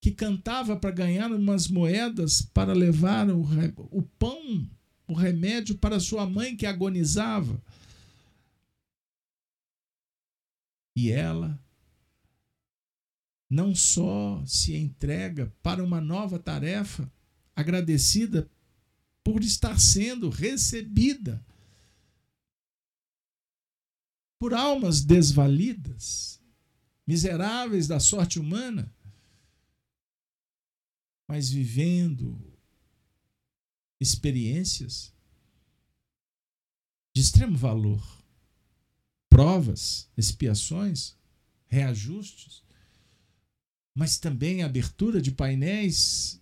que 0.00 0.10
cantava 0.10 0.76
para 0.76 0.90
ganhar 0.90 1.32
umas 1.32 1.68
moedas 1.68 2.42
para 2.42 2.72
levar 2.72 3.28
o, 3.30 3.42
o 3.90 4.02
pão, 4.02 4.68
o 5.08 5.14
remédio 5.14 5.76
para 5.78 5.98
sua 5.98 6.26
mãe 6.26 6.56
que 6.56 6.66
agonizava. 6.66 7.60
E 10.96 11.12
ela 11.12 11.62
não 13.48 13.74
só 13.74 14.42
se 14.46 14.74
entrega 14.74 15.54
para 15.62 15.84
uma 15.84 16.00
nova 16.00 16.38
tarefa, 16.38 17.12
agradecida 17.54 18.50
por 19.22 19.44
estar 19.44 19.78
sendo 19.78 20.30
recebida 20.30 21.44
por 24.38 24.52
almas 24.52 25.02
desvalidas, 25.02 26.42
miseráveis 27.06 27.86
da 27.86 28.00
sorte 28.00 28.38
humana, 28.38 28.92
mas 31.28 31.48
vivendo 31.48 32.40
experiências 34.00 35.14
de 37.14 37.22
extremo 37.22 37.56
valor, 37.56 38.15
provas, 39.36 40.08
expiações, 40.16 41.14
reajustes, 41.66 42.62
mas 43.94 44.16
também 44.16 44.62
abertura 44.62 45.20
de 45.20 45.30
painéis 45.30 46.40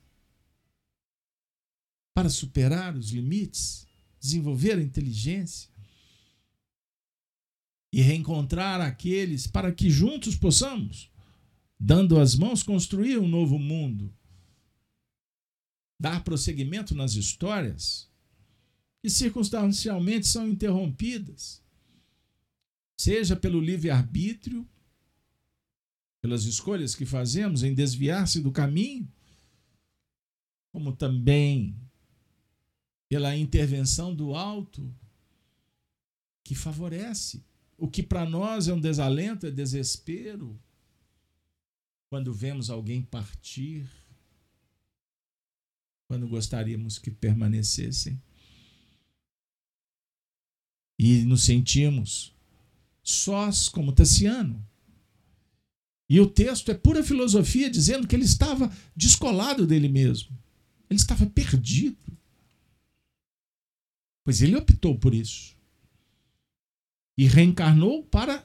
para 2.14 2.30
superar 2.30 2.94
os 2.96 3.10
limites, 3.10 3.84
desenvolver 4.20 4.78
a 4.78 4.80
inteligência, 4.80 5.68
e 7.92 8.00
reencontrar 8.00 8.80
aqueles 8.80 9.48
para 9.48 9.72
que 9.72 9.90
juntos 9.90 10.36
possamos, 10.36 11.10
dando 11.76 12.20
as 12.20 12.36
mãos, 12.36 12.62
construir 12.62 13.18
um 13.18 13.26
novo 13.26 13.58
mundo. 13.58 14.14
Dar 16.00 16.22
prosseguimento 16.22 16.94
nas 16.94 17.14
histórias 17.14 18.08
que 19.02 19.10
circunstancialmente 19.10 20.28
são 20.28 20.48
interrompidas, 20.48 21.63
seja 22.96 23.34
pelo 23.36 23.60
livre-arbítrio, 23.60 24.68
pelas 26.20 26.44
escolhas 26.44 26.94
que 26.94 27.04
fazemos 27.04 27.62
em 27.62 27.74
desviar-se 27.74 28.40
do 28.40 28.50
caminho, 28.50 29.10
como 30.72 30.94
também 30.94 31.76
pela 33.08 33.36
intervenção 33.36 34.14
do 34.14 34.34
alto 34.34 34.92
que 36.42 36.54
favorece 36.54 37.44
o 37.76 37.88
que 37.88 38.02
para 38.02 38.28
nós 38.28 38.68
é 38.68 38.72
um 38.72 38.80
desalento, 38.80 39.46
é 39.46 39.50
desespero, 39.50 40.58
quando 42.08 42.32
vemos 42.32 42.70
alguém 42.70 43.02
partir, 43.02 43.90
quando 46.06 46.28
gostaríamos 46.28 46.98
que 46.98 47.10
permanecessem. 47.10 48.20
E 50.98 51.24
nos 51.24 51.42
sentimos 51.42 52.33
sós 53.04 53.68
como 53.68 53.92
Tassiano. 53.92 54.66
E 56.08 56.18
o 56.20 56.26
texto 56.26 56.70
é 56.70 56.74
pura 56.74 57.04
filosofia 57.04 57.70
dizendo 57.70 58.06
que 58.06 58.16
ele 58.16 58.24
estava 58.24 58.72
descolado 58.96 59.66
dele 59.66 59.88
mesmo. 59.88 60.36
Ele 60.88 60.98
estava 60.98 61.26
perdido. 61.26 61.96
Pois 64.24 64.40
ele 64.40 64.56
optou 64.56 64.98
por 64.98 65.14
isso 65.14 65.54
e 67.16 67.26
reencarnou 67.26 68.02
para 68.04 68.44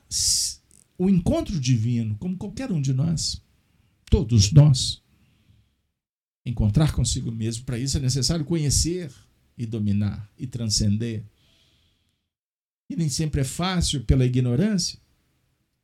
o 0.98 1.10
encontro 1.10 1.60
divino, 1.60 2.16
como 2.18 2.38
qualquer 2.38 2.72
um 2.72 2.82
de 2.82 2.94
nós, 2.94 3.42
todos 4.10 4.52
nós. 4.52 5.02
Encontrar 6.46 6.94
consigo 6.94 7.32
mesmo, 7.32 7.66
para 7.66 7.80
isso 7.80 7.98
é 7.98 8.00
necessário 8.00 8.46
conhecer 8.46 9.12
e 9.58 9.66
dominar 9.66 10.30
e 10.38 10.46
transcender. 10.46 11.24
E 12.90 12.96
nem 12.96 13.08
sempre 13.08 13.42
é 13.42 13.44
fácil 13.44 14.04
pela 14.04 14.26
ignorância, 14.26 15.00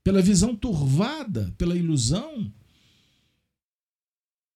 pela 0.04 0.22
visão 0.22 0.56
turvada, 0.56 1.54
pela 1.58 1.78
ilusão. 1.78 2.52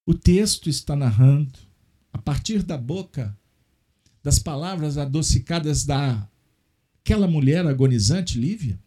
O 0.05 0.13
texto 0.13 0.69
está 0.69 0.95
narrando, 0.95 1.59
a 2.11 2.17
partir 2.17 2.63
da 2.63 2.77
boca, 2.77 3.37
das 4.23 4.39
palavras 4.39 4.97
adocicadas 4.97 5.85
da 5.85 6.27
aquela 7.09 7.27
mulher 7.27 7.65
agonizante, 7.65 8.37
Lívia, 8.37 8.79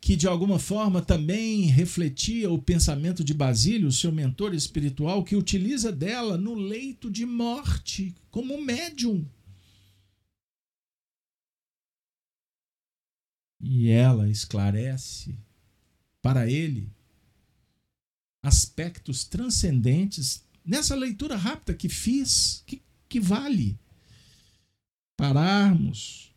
que 0.00 0.14
de 0.14 0.28
alguma 0.28 0.56
forma 0.56 1.02
também 1.02 1.62
refletia 1.62 2.48
o 2.48 2.62
pensamento 2.62 3.24
de 3.24 3.34
Basílio, 3.34 3.90
seu 3.90 4.12
mentor 4.12 4.54
espiritual, 4.54 5.24
que 5.24 5.34
utiliza 5.34 5.90
dela 5.90 6.38
no 6.38 6.54
leito 6.54 7.10
de 7.10 7.26
morte, 7.26 8.14
como 8.30 8.62
médium. 8.62 9.26
E 13.60 13.88
ela 13.88 14.28
esclarece 14.28 15.38
para 16.20 16.50
ele 16.50 16.90
aspectos 18.42 19.24
transcendentes 19.24 20.44
nessa 20.64 20.94
leitura 20.94 21.36
rápida 21.36 21.74
que 21.74 21.88
fiz, 21.88 22.62
que, 22.66 22.82
que 23.08 23.20
vale 23.20 23.78
pararmos, 25.16 26.32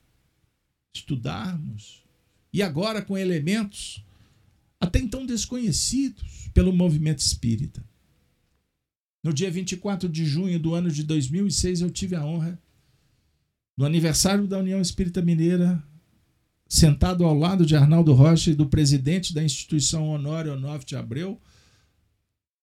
estudarmos, 0.93 2.03
e 2.51 2.63
agora 2.63 3.01
com 3.01 3.17
elementos 3.17 4.03
até 4.79 4.99
então 4.99 5.25
desconhecidos 5.25 6.49
pelo 6.53 6.71
movimento 6.71 7.19
espírita. 7.19 7.83
No 9.21 9.33
dia 9.33 9.51
24 9.51 10.07
de 10.07 10.25
junho 10.25 10.57
do 10.57 10.73
ano 10.73 10.89
de 10.89 11.03
2006, 11.03 11.81
eu 11.81 11.89
tive 11.89 12.15
a 12.15 12.23
honra, 12.23 12.59
no 13.75 13.85
aniversário 13.85 14.47
da 14.47 14.57
União 14.57 14.79
Espírita 14.79 15.21
Mineira, 15.21 15.83
sentado 16.69 17.25
ao 17.25 17.33
lado 17.33 17.65
de 17.65 17.75
Arnaldo 17.75 18.13
Rocha 18.13 18.51
e 18.51 18.55
do 18.55 18.67
presidente 18.67 19.33
da 19.33 19.43
instituição 19.43 20.07
Honório 20.07 20.53
Onofre 20.53 20.85
de 20.85 20.95
Abreu, 20.95 21.41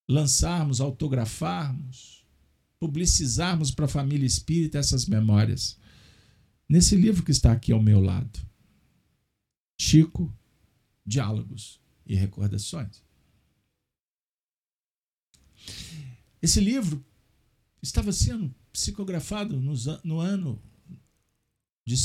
lançarmos, 0.08 0.80
autografarmos, 0.80 2.24
publicizarmos 2.78 3.72
para 3.72 3.86
a 3.86 3.88
família 3.88 4.24
espírita 4.24 4.78
essas 4.78 5.06
memórias. 5.06 5.76
Nesse 6.68 6.94
livro 6.94 7.24
que 7.24 7.32
está 7.32 7.50
aqui 7.50 7.72
ao 7.72 7.82
meu 7.82 8.00
lado. 8.00 8.38
Chico, 9.76 10.32
Diálogos 11.04 11.80
e 12.06 12.14
Recordações. 12.14 13.02
Esse 16.40 16.60
livro 16.60 17.04
estava 17.82 18.12
sendo 18.12 18.54
psicografado 18.72 19.60
no 20.04 20.20
ano 20.20 20.62
de, 21.84 21.96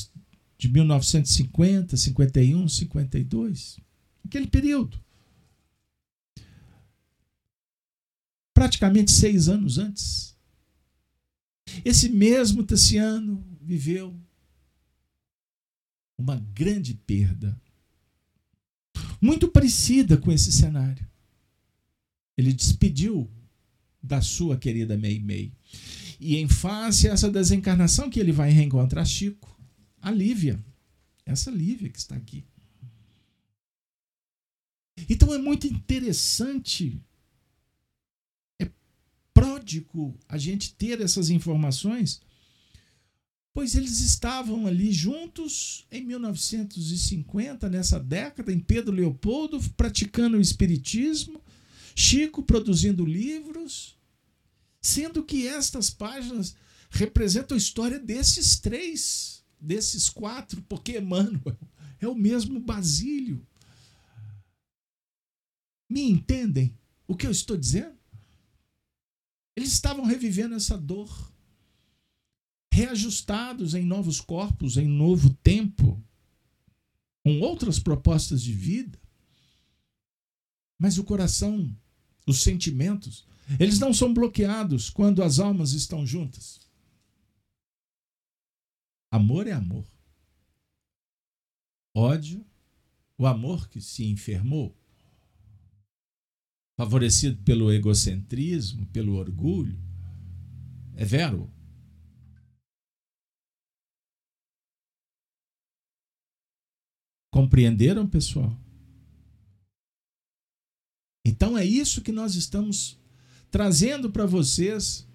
de 0.61 0.69
1950, 0.69 1.97
51, 1.97 2.69
52, 2.69 3.79
aquele 4.23 4.45
período. 4.45 5.03
Praticamente 8.53 9.09
seis 9.09 9.49
anos 9.49 9.79
antes. 9.79 10.37
Esse 11.83 12.09
mesmo 12.09 12.63
Tassiano 12.63 13.43
viveu 13.59 14.15
uma 16.15 16.35
grande 16.53 16.93
perda, 16.93 17.59
muito 19.19 19.47
parecida 19.47 20.15
com 20.15 20.31
esse 20.31 20.51
cenário. 20.51 21.09
Ele 22.37 22.53
despediu 22.53 23.27
da 24.03 24.21
sua 24.21 24.55
querida 24.57 24.95
Mei 24.95 25.19
Mei. 25.19 25.51
E 26.19 26.37
em 26.37 26.47
face 26.47 27.09
a 27.09 27.13
essa 27.13 27.31
desencarnação 27.31 28.11
que 28.11 28.19
ele 28.19 28.31
vai 28.31 28.51
reencontrar 28.51 29.07
Chico, 29.07 29.51
a 30.01 30.11
Lívia, 30.11 30.59
essa 31.25 31.51
Lívia 31.51 31.89
que 31.89 31.99
está 31.99 32.15
aqui. 32.15 32.43
Então 35.09 35.33
é 35.33 35.37
muito 35.37 35.67
interessante, 35.67 37.01
é 38.59 38.69
pródigo 39.33 40.17
a 40.27 40.37
gente 40.37 40.73
ter 40.73 41.01
essas 41.01 41.29
informações, 41.29 42.21
pois 43.53 43.75
eles 43.75 43.99
estavam 43.99 44.67
ali 44.67 44.91
juntos 44.91 45.85
em 45.91 46.03
1950, 46.03 47.69
nessa 47.69 47.99
década, 47.99 48.51
em 48.51 48.59
Pedro 48.59 48.93
Leopoldo, 48.93 49.59
praticando 49.75 50.37
o 50.37 50.41
Espiritismo, 50.41 51.41
Chico 51.95 52.43
produzindo 52.43 53.05
livros, 53.05 53.97
sendo 54.81 55.23
que 55.23 55.47
estas 55.47 55.89
páginas 55.89 56.55
representam 56.89 57.55
a 57.55 57.57
história 57.57 57.99
desses 57.99 58.59
três, 58.59 59.40
desses 59.61 60.09
quatro, 60.09 60.61
porque 60.63 60.97
Emmanuel 60.97 61.57
é 61.99 62.07
o 62.07 62.15
mesmo 62.15 62.59
Basílio. 62.59 63.45
Me 65.89 66.01
entendem 66.01 66.77
o 67.07 67.15
que 67.15 67.27
eu 67.27 67.31
estou 67.31 67.55
dizendo? 67.55 67.97
Eles 69.55 69.73
estavam 69.73 70.05
revivendo 70.05 70.55
essa 70.55 70.77
dor, 70.77 71.31
reajustados 72.73 73.75
em 73.75 73.85
novos 73.85 74.19
corpos, 74.19 74.77
em 74.77 74.87
novo 74.87 75.33
tempo, 75.35 76.03
com 77.23 77.39
outras 77.41 77.77
propostas 77.77 78.41
de 78.41 78.53
vida. 78.53 78.99
Mas 80.79 80.97
o 80.97 81.03
coração 81.03 81.75
os 82.25 82.41
sentimentos, 82.41 83.25
eles 83.59 83.79
não 83.79 83.93
são 83.93 84.13
bloqueados 84.13 84.89
quando 84.89 85.23
as 85.23 85.39
almas 85.39 85.73
estão 85.73 86.05
juntas. 86.05 86.59
Amor 89.11 89.45
é 89.45 89.51
amor. 89.51 89.85
Ódio, 91.93 92.45
o 93.17 93.27
amor 93.27 93.67
que 93.67 93.81
se 93.81 94.05
enfermou, 94.05 94.73
favorecido 96.79 97.43
pelo 97.43 97.69
egocentrismo, 97.71 98.87
pelo 98.87 99.15
orgulho, 99.15 99.77
é 100.95 101.03
vero. 101.03 101.51
Compreenderam, 107.33 108.07
pessoal? 108.07 108.57
Então 111.25 111.57
é 111.57 111.65
isso 111.65 112.01
que 112.01 112.11
nós 112.11 112.35
estamos 112.35 112.97
trazendo 113.49 114.09
para 114.09 114.25
vocês. 114.25 115.07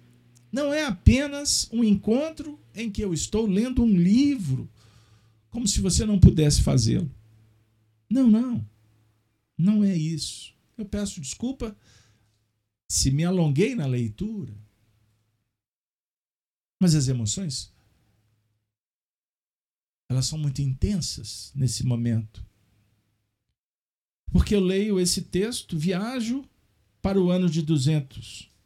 Não 0.57 0.73
é 0.73 0.83
apenas 0.83 1.69
um 1.71 1.83
encontro 1.83 2.59
em 2.73 2.89
que 2.89 3.03
eu 3.03 3.13
estou 3.13 3.45
lendo 3.45 3.83
um 3.83 3.95
livro, 3.95 4.67
como 5.51 5.67
se 5.67 5.79
você 5.79 6.03
não 6.03 6.19
pudesse 6.19 6.63
fazê-lo. 6.63 7.11
Não, 8.09 8.27
não. 8.27 8.67
Não 9.55 9.83
é 9.83 9.95
isso. 9.95 10.55
Eu 10.75 10.83
peço 10.83 11.21
desculpa 11.21 11.77
se 12.89 13.11
me 13.11 13.23
alonguei 13.23 13.75
na 13.75 13.85
leitura. 13.85 14.51
Mas 16.79 16.95
as 16.95 17.07
emoções 17.07 17.71
elas 20.09 20.25
são 20.25 20.39
muito 20.39 20.63
intensas 20.63 21.51
nesse 21.53 21.85
momento. 21.85 22.43
Porque 24.31 24.55
eu 24.55 24.59
leio 24.59 24.99
esse 24.99 25.21
texto, 25.21 25.77
viajo 25.77 26.43
para 26.99 27.21
o 27.21 27.29
ano 27.29 27.47
de 27.47 27.61
200. 27.61 28.56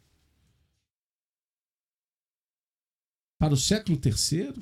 Para 3.42 3.56
o 3.56 3.58
século 3.58 3.98
terceiro, 3.98 4.62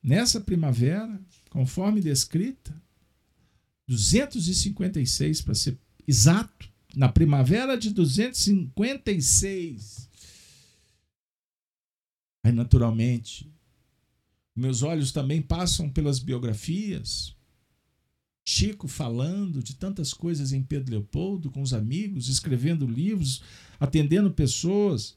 nessa 0.00 0.40
primavera, 0.40 1.20
conforme 1.50 2.00
descrita, 2.00 2.72
256 3.88 5.40
para 5.40 5.56
ser 5.56 5.76
exato, 6.06 6.70
na 6.94 7.08
primavera 7.08 7.76
de 7.76 7.90
256. 7.90 10.08
Aí, 12.44 12.52
naturalmente, 12.52 13.52
meus 14.54 14.82
olhos 14.82 15.10
também 15.10 15.42
passam 15.42 15.90
pelas 15.90 16.20
biografias, 16.20 17.34
Chico 18.44 18.86
falando 18.86 19.60
de 19.60 19.74
tantas 19.74 20.14
coisas 20.14 20.52
em 20.52 20.62
Pedro 20.62 20.92
Leopoldo, 20.92 21.50
com 21.50 21.60
os 21.60 21.74
amigos, 21.74 22.28
escrevendo 22.28 22.86
livros, 22.86 23.42
atendendo 23.80 24.30
pessoas. 24.30 25.16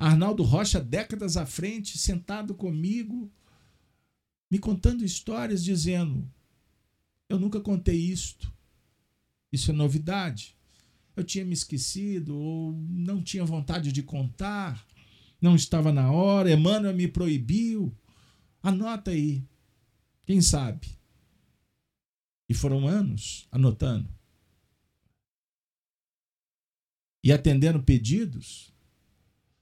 Arnaldo 0.00 0.42
Rocha, 0.42 0.80
décadas 0.80 1.36
à 1.36 1.44
frente, 1.44 1.98
sentado 1.98 2.54
comigo, 2.54 3.30
me 4.50 4.58
contando 4.58 5.04
histórias, 5.04 5.62
dizendo: 5.62 6.26
Eu 7.28 7.38
nunca 7.38 7.60
contei 7.60 7.96
isto. 7.96 8.50
Isso 9.52 9.70
é 9.70 9.74
novidade. 9.74 10.56
Eu 11.14 11.22
tinha 11.22 11.44
me 11.44 11.52
esquecido 11.52 12.34
ou 12.34 12.72
não 12.88 13.22
tinha 13.22 13.44
vontade 13.44 13.92
de 13.92 14.02
contar, 14.02 14.86
não 15.38 15.54
estava 15.54 15.92
na 15.92 16.10
hora, 16.10 16.50
Emmanuel 16.50 16.96
me 16.96 17.06
proibiu. 17.06 17.94
Anota 18.62 19.10
aí. 19.10 19.44
Quem 20.24 20.40
sabe? 20.40 20.96
E 22.48 22.54
foram 22.54 22.88
anos 22.88 23.46
anotando. 23.52 24.08
E 27.22 27.30
atendendo 27.30 27.82
pedidos 27.82 28.72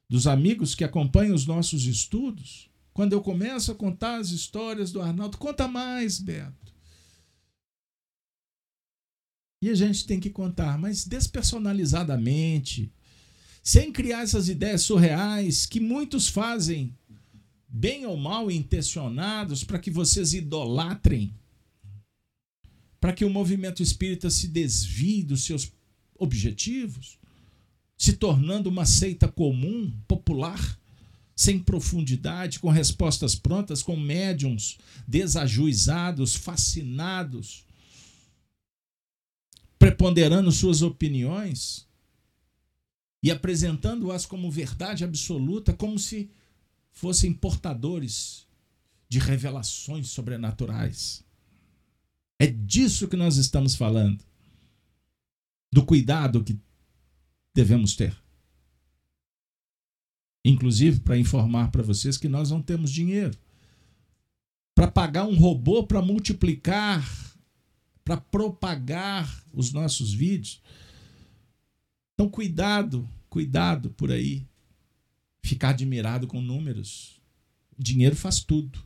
dos 0.08 0.26
amigos 0.26 0.74
que 0.74 0.84
acompanham 0.84 1.34
os 1.34 1.46
nossos 1.46 1.84
estudos. 1.84 2.70
Quando 2.92 3.12
eu 3.12 3.20
começo 3.20 3.70
a 3.70 3.74
contar 3.74 4.16
as 4.16 4.30
histórias 4.30 4.90
do 4.90 5.00
Arnaldo, 5.00 5.38
conta 5.38 5.68
mais, 5.68 6.18
Beto. 6.18 6.74
E 9.62 9.68
a 9.68 9.74
gente 9.74 10.06
tem 10.06 10.20
que 10.20 10.30
contar, 10.30 10.78
mas 10.78 11.04
despersonalizadamente, 11.04 12.92
sem 13.62 13.92
criar 13.92 14.22
essas 14.22 14.48
ideias 14.48 14.82
surreais 14.82 15.66
que 15.66 15.80
muitos 15.80 16.28
fazem, 16.28 16.96
bem 17.68 18.06
ou 18.06 18.16
mal 18.16 18.50
intencionados, 18.50 19.64
para 19.64 19.78
que 19.78 19.90
vocês 19.90 20.32
idolatrem 20.32 21.34
para 23.00 23.12
que 23.12 23.24
o 23.24 23.30
movimento 23.30 23.82
espírita 23.82 24.28
se 24.30 24.48
desvie 24.48 25.22
dos 25.22 25.44
seus 25.44 25.72
objetivos, 26.18 27.18
se 27.98 28.12
tornando 28.12 28.70
uma 28.70 28.86
seita 28.86 29.26
comum, 29.26 29.92
popular, 30.06 30.78
sem 31.34 31.58
profundidade, 31.58 32.60
com 32.60 32.70
respostas 32.70 33.34
prontas, 33.34 33.82
com 33.82 33.96
médiums 33.96 34.78
desajuizados, 35.06 36.36
fascinados, 36.36 37.64
preponderando 39.78 40.50
suas 40.52 40.80
opiniões 40.80 41.86
e 43.20 43.30
apresentando-as 43.32 44.24
como 44.24 44.50
verdade 44.50 45.02
absoluta, 45.02 45.72
como 45.72 45.98
se 45.98 46.30
fossem 46.92 47.32
portadores 47.32 48.46
de 49.08 49.18
revelações 49.18 50.08
sobrenaturais. 50.08 51.24
É 52.38 52.46
disso 52.46 53.08
que 53.08 53.16
nós 53.16 53.36
estamos 53.36 53.74
falando. 53.74 54.24
do 55.70 55.84
cuidado 55.84 56.42
que 56.42 56.58
devemos 57.58 57.96
ter. 57.96 58.16
Inclusive 60.44 61.00
para 61.00 61.18
informar 61.18 61.72
para 61.72 61.82
vocês 61.82 62.16
que 62.16 62.28
nós 62.28 62.52
não 62.52 62.62
temos 62.62 62.88
dinheiro 62.88 63.36
para 64.76 64.86
pagar 64.86 65.24
um 65.24 65.36
robô 65.36 65.82
para 65.82 66.00
multiplicar, 66.00 67.04
para 68.04 68.16
propagar 68.16 69.44
os 69.52 69.72
nossos 69.72 70.12
vídeos. 70.12 70.62
Então, 72.14 72.30
cuidado, 72.30 73.08
cuidado 73.28 73.90
por 73.90 74.12
aí. 74.12 74.46
Ficar 75.42 75.70
admirado 75.70 76.28
com 76.28 76.40
números. 76.40 77.20
Dinheiro 77.76 78.14
faz 78.14 78.38
tudo. 78.38 78.78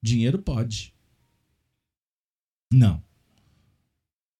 Dinheiro 0.00 0.40
pode. 0.40 0.94
Não. 2.72 3.02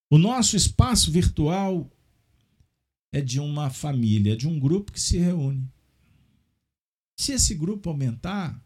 O 0.09 0.17
nosso 0.17 0.57
espaço 0.57 1.11
virtual 1.11 1.91
é 3.13 3.21
de 3.21 3.39
uma 3.39 3.69
família, 3.69 4.37
de 4.37 4.49
um 4.49 4.59
grupo 4.59 4.91
que 4.91 5.01
se 5.01 5.19
reúne. 5.19 5.71
Se 7.15 7.33
esse 7.33 7.55
grupo 7.55 7.91
aumentar, 7.91 8.61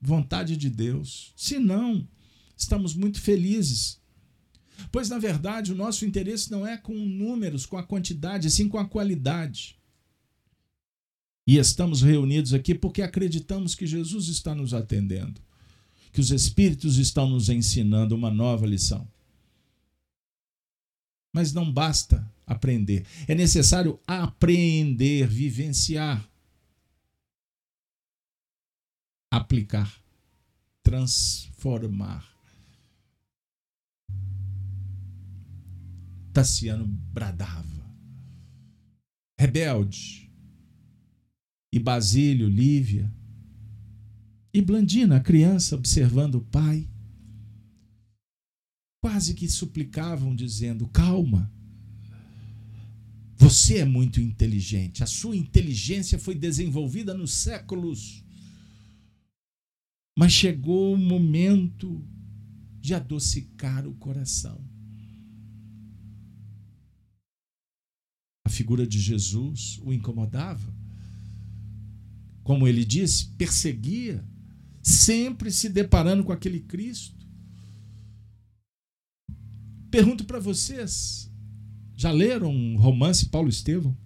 vontade 0.00 0.56
de 0.56 0.70
Deus. 0.70 1.32
Se 1.36 1.58
não, 1.58 2.08
estamos 2.56 2.94
muito 2.94 3.20
felizes. 3.20 4.00
Pois, 4.90 5.08
na 5.08 5.18
verdade, 5.18 5.72
o 5.72 5.76
nosso 5.76 6.04
interesse 6.04 6.50
não 6.50 6.66
é 6.66 6.76
com 6.76 6.94
números, 6.94 7.66
com 7.66 7.76
a 7.76 7.82
quantidade, 7.82 8.50
sim 8.50 8.68
com 8.68 8.78
a 8.78 8.88
qualidade. 8.88 9.78
E 11.46 11.58
estamos 11.58 12.00
reunidos 12.00 12.54
aqui 12.54 12.74
porque 12.74 13.02
acreditamos 13.02 13.74
que 13.74 13.86
Jesus 13.86 14.28
está 14.28 14.54
nos 14.54 14.72
atendendo, 14.72 15.40
que 16.10 16.20
os 16.20 16.30
Espíritos 16.30 16.96
estão 16.96 17.28
nos 17.28 17.50
ensinando 17.50 18.14
uma 18.14 18.30
nova 18.30 18.66
lição. 18.66 19.06
Mas 21.32 21.52
não 21.52 21.70
basta 21.70 22.33
aprender, 22.46 23.06
é 23.26 23.34
necessário 23.34 24.00
aprender, 24.06 25.26
vivenciar, 25.26 26.28
aplicar, 29.30 30.02
transformar. 30.82 32.32
Tassiano 36.32 36.84
bradava. 36.86 37.64
Rebelde. 39.38 40.30
E 41.72 41.78
Basílio, 41.78 42.48
Lívia. 42.48 43.12
E 44.52 44.60
Blandina, 44.60 45.16
a 45.16 45.20
criança, 45.20 45.76
observando 45.76 46.36
o 46.36 46.44
pai. 46.44 46.88
Quase 49.00 49.34
que 49.34 49.48
suplicavam, 49.48 50.34
dizendo: 50.34 50.88
Calma. 50.88 51.52
Você 53.36 53.78
é 53.78 53.84
muito 53.84 54.20
inteligente. 54.20 55.02
A 55.02 55.06
sua 55.06 55.36
inteligência 55.36 56.18
foi 56.18 56.34
desenvolvida 56.34 57.12
nos 57.12 57.32
séculos. 57.32 58.24
Mas 60.16 60.32
chegou 60.32 60.94
o 60.94 60.98
momento 60.98 62.06
de 62.80 62.94
adocicar 62.94 63.86
o 63.86 63.94
coração. 63.94 64.60
A 68.46 68.50
figura 68.50 68.86
de 68.86 69.00
Jesus 69.00 69.80
o 69.82 69.92
incomodava. 69.92 70.72
Como 72.44 72.68
ele 72.68 72.84
disse, 72.84 73.28
perseguia, 73.38 74.22
sempre 74.82 75.50
se 75.50 75.68
deparando 75.68 76.22
com 76.22 76.30
aquele 76.30 76.60
Cristo. 76.60 77.26
Pergunto 79.90 80.24
para 80.24 80.38
vocês: 80.38 81.30
já 82.04 82.12
leram 82.12 82.54
um 82.54 82.76
romance 82.76 83.30
Paulo 83.30 83.48
Estevão? 83.48 83.96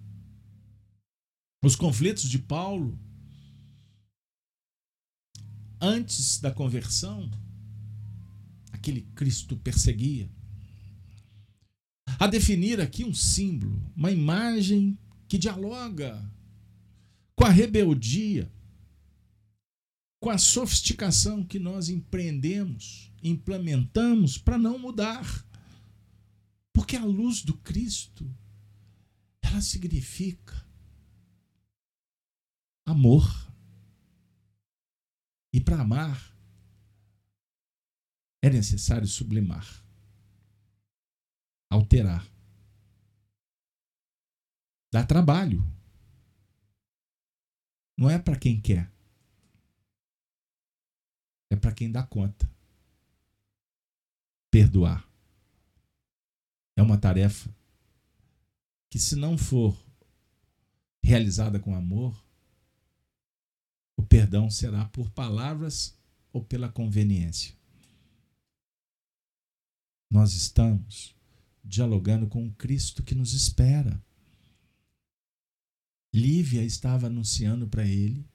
Os 1.61 1.75
conflitos 1.75 2.29
de 2.29 2.39
Paulo 2.39 2.97
antes 5.81 6.39
da 6.39 6.49
conversão, 6.49 7.29
aquele 8.71 9.01
Cristo 9.13 9.57
perseguia. 9.57 10.31
A 12.17 12.25
definir 12.25 12.79
aqui 12.79 13.03
um 13.03 13.13
símbolo, 13.13 13.77
uma 13.93 14.09
imagem 14.09 14.97
que 15.27 15.37
dialoga 15.37 16.17
com 17.35 17.43
a 17.43 17.49
rebeldia, 17.49 18.49
com 20.21 20.29
a 20.29 20.37
sofisticação 20.37 21.43
que 21.43 21.59
nós 21.59 21.89
empreendemos, 21.89 23.11
implementamos 23.21 24.37
para 24.37 24.57
não 24.57 24.79
mudar. 24.79 25.48
Porque 26.79 26.95
a 26.95 27.03
luz 27.03 27.43
do 27.43 27.57
Cristo, 27.57 28.33
ela 29.41 29.59
significa 29.59 30.65
amor. 32.85 33.25
E 35.53 35.59
para 35.59 35.81
amar, 35.81 36.17
é 38.41 38.49
necessário 38.49 39.05
sublimar, 39.05 39.67
alterar. 41.69 42.25
Dá 44.89 45.05
trabalho. 45.05 45.61
Não 47.97 48.09
é 48.09 48.17
para 48.17 48.39
quem 48.39 48.61
quer. 48.61 48.89
É 51.51 51.57
para 51.57 51.73
quem 51.73 51.91
dá 51.91 52.07
conta. 52.07 52.49
Perdoar. 54.49 55.08
É 56.79 56.81
uma 56.81 56.97
tarefa 56.97 57.53
que, 58.89 58.97
se 58.97 59.13
não 59.13 59.37
for 59.37 59.77
realizada 61.03 61.59
com 61.59 61.75
amor, 61.75 62.17
o 63.97 64.01
perdão 64.01 64.49
será 64.49 64.85
por 64.85 65.11
palavras 65.11 65.93
ou 66.31 66.41
pela 66.41 66.71
conveniência. 66.71 67.53
Nós 70.09 70.31
estamos 70.33 71.13
dialogando 71.61 72.27
com 72.27 72.47
o 72.47 72.53
Cristo 72.53 73.03
que 73.03 73.13
nos 73.13 73.33
espera. 73.33 74.01
Lívia 76.13 76.63
estava 76.63 77.07
anunciando 77.07 77.67
para 77.67 77.85
ele 77.85 78.25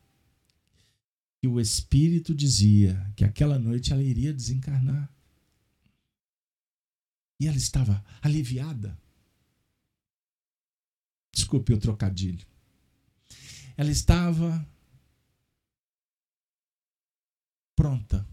que 1.40 1.48
o 1.48 1.58
Espírito 1.58 2.34
dizia 2.34 3.10
que 3.16 3.24
aquela 3.24 3.58
noite 3.58 3.90
ela 3.90 4.02
iria 4.02 4.34
desencarnar. 4.34 5.10
E 7.38 7.46
ela 7.46 7.56
estava 7.56 8.04
aliviada. 8.22 8.98
Desculpe 11.32 11.72
o 11.72 11.78
trocadilho. 11.78 12.46
Ela 13.76 13.90
estava 13.90 14.66
pronta 17.74 18.26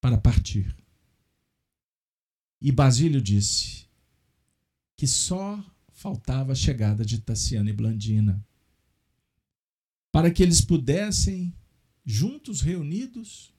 para 0.00 0.18
partir. 0.18 0.76
E 2.60 2.70
Basílio 2.70 3.20
disse 3.20 3.86
que 4.96 5.06
só 5.06 5.62
faltava 5.90 6.52
a 6.52 6.56
chegada 6.56 7.04
de 7.04 7.18
Tassiana 7.18 7.70
e 7.70 7.72
Blandina 7.72 8.44
para 10.12 10.30
que 10.30 10.42
eles 10.42 10.60
pudessem, 10.60 11.56
juntos 12.04 12.60
reunidos, 12.60 13.54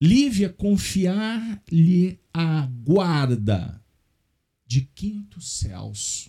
Lívia 0.00 0.52
confiar-lhe 0.52 2.20
a 2.32 2.66
guarda 2.66 3.82
de 4.66 4.82
quintos 4.82 5.58
céus. 5.58 6.28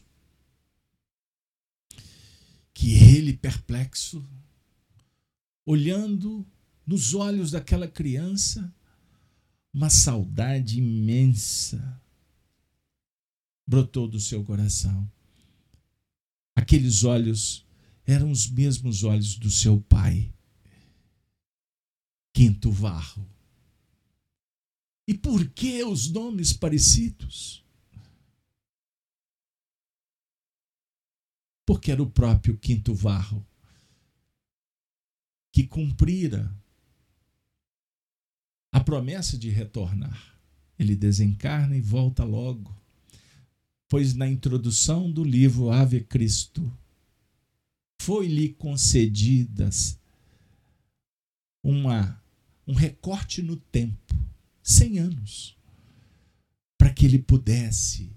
Que 2.73 2.93
ele, 2.93 3.33
perplexo, 3.33 4.27
olhando 5.65 6.45
nos 6.85 7.13
olhos 7.13 7.51
daquela 7.51 7.87
criança 7.87 8.73
uma 9.73 9.89
saudade 9.89 10.77
imensa 10.77 12.01
brotou 13.67 14.07
do 14.07 14.19
seu 14.19 14.43
coração. 14.43 15.09
Aqueles 16.55 17.03
olhos 17.03 17.65
eram 18.05 18.29
os 18.31 18.47
mesmos 18.47 19.03
olhos 19.03 19.35
do 19.35 19.49
seu 19.49 19.81
pai. 19.81 20.31
Quinto 22.33 22.71
Varro. 22.71 23.27
E 25.07 25.13
por 25.13 25.47
que 25.49 25.83
os 25.83 26.09
nomes 26.09 26.51
parecidos? 26.51 27.63
Porque 31.65 31.91
era 31.91 32.01
o 32.01 32.09
próprio 32.09 32.57
Quinto 32.57 32.93
Varro 32.93 33.45
que 35.51 35.65
cumprira 35.65 36.53
a 38.73 38.81
promessa 38.81 39.37
de 39.37 39.49
retornar. 39.49 40.37
Ele 40.77 40.97
desencarna 40.97 41.77
e 41.77 41.81
volta 41.81 42.25
logo. 42.25 42.75
Pois 43.87 44.13
na 44.13 44.27
introdução 44.27 45.09
do 45.09 45.23
livro 45.23 45.71
Ave 45.71 46.01
Cristo 46.03 46.69
foi-lhe 48.01 48.49
concedidas 48.49 49.97
uma 51.63 52.21
um 52.67 52.73
recorte 52.73 53.41
no 53.41 53.55
tempo, 53.55 54.13
100 54.65 54.97
anos, 54.97 55.55
para 56.75 56.91
que 56.91 57.05
ele 57.05 57.19
pudesse 57.19 58.11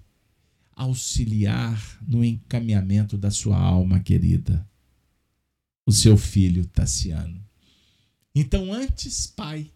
auxiliar 0.75 1.79
no 2.01 2.25
encaminhamento 2.25 3.19
da 3.19 3.29
sua 3.29 3.55
alma 3.55 3.99
querida, 3.99 4.67
o 5.85 5.91
seu 5.91 6.17
filho 6.17 6.65
Tassiano. 6.65 7.39
Então, 8.33 8.73
antes 8.73 9.27
pai 9.27 9.71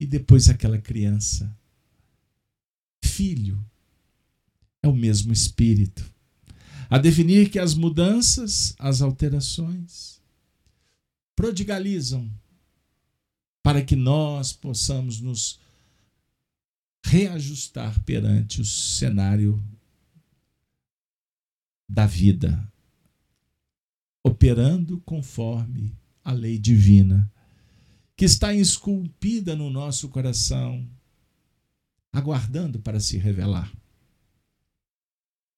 e 0.00 0.06
depois 0.06 0.48
aquela 0.48 0.78
criança. 0.78 1.56
Filho 3.04 3.64
é 4.82 4.88
o 4.88 4.96
mesmo 4.96 5.32
espírito. 5.32 6.12
A 6.90 6.98
definir 6.98 7.50
que 7.50 7.58
as 7.60 7.74
mudanças, 7.74 8.74
as 8.80 9.00
alterações, 9.00 10.20
prodigalizam 11.36 12.28
para 13.66 13.82
que 13.82 13.96
nós 13.96 14.52
possamos 14.52 15.20
nos 15.20 15.58
reajustar 17.04 18.00
perante 18.04 18.60
o 18.60 18.64
cenário 18.64 19.60
da 21.88 22.06
vida, 22.06 22.72
operando 24.22 25.00
conforme 25.00 25.92
a 26.22 26.30
lei 26.30 26.60
divina 26.60 27.28
que 28.14 28.24
está 28.24 28.54
esculpida 28.54 29.56
no 29.56 29.68
nosso 29.68 30.10
coração, 30.10 30.88
aguardando 32.12 32.78
para 32.78 33.00
se 33.00 33.18
revelar. 33.18 33.76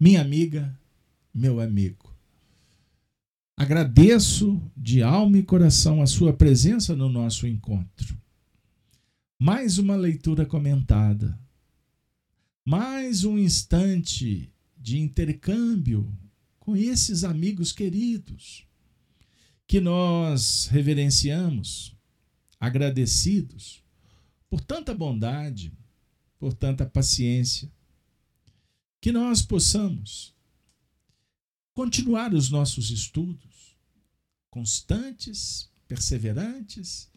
Minha 0.00 0.22
amiga, 0.22 0.74
meu 1.34 1.60
amigo, 1.60 2.07
agradeço 3.58 4.62
de 4.76 5.02
alma 5.02 5.36
e 5.36 5.42
coração 5.42 6.00
a 6.00 6.06
sua 6.06 6.32
presença 6.32 6.94
no 6.94 7.08
nosso 7.08 7.44
encontro. 7.44 8.16
Mais 9.36 9.78
uma 9.78 9.96
leitura 9.96 10.46
comentada, 10.46 11.36
mais 12.64 13.24
um 13.24 13.36
instante 13.36 14.48
de 14.76 15.00
intercâmbio 15.00 16.08
com 16.60 16.76
esses 16.76 17.24
amigos 17.24 17.72
queridos 17.72 18.64
que 19.66 19.80
nós 19.80 20.68
reverenciamos, 20.70 21.96
agradecidos 22.60 23.82
por 24.48 24.60
tanta 24.60 24.94
bondade, 24.94 25.72
por 26.38 26.54
tanta 26.54 26.86
paciência, 26.86 27.68
que 29.00 29.10
nós 29.10 29.42
possamos 29.42 30.32
continuar 31.74 32.32
os 32.34 32.50
nossos 32.50 32.90
estudos 32.90 33.47
constantes, 34.50 35.70
perseverantes, 35.86 37.10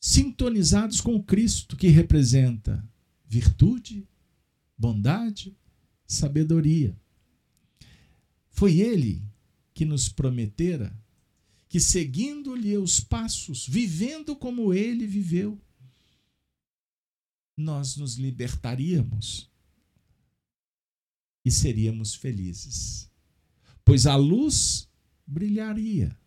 sintonizados 0.00 1.00
com 1.00 1.14
o 1.14 1.22
Cristo 1.22 1.76
que 1.76 1.88
representa 1.88 2.86
virtude, 3.26 4.08
bondade, 4.76 5.56
sabedoria. 6.06 6.98
Foi 8.48 8.78
ele 8.78 9.22
que 9.72 9.84
nos 9.84 10.08
prometera 10.08 10.98
que 11.68 11.78
seguindo-lhe 11.78 12.76
os 12.76 12.98
passos, 12.98 13.66
vivendo 13.66 14.34
como 14.34 14.74
ele 14.74 15.06
viveu, 15.06 15.60
nós 17.56 17.96
nos 17.96 18.16
libertaríamos 18.16 19.48
e 21.44 21.50
seríamos 21.50 22.14
felizes. 22.14 23.08
Pois 23.84 24.04
a 24.06 24.16
luz 24.16 24.88
brilharia, 25.24 26.18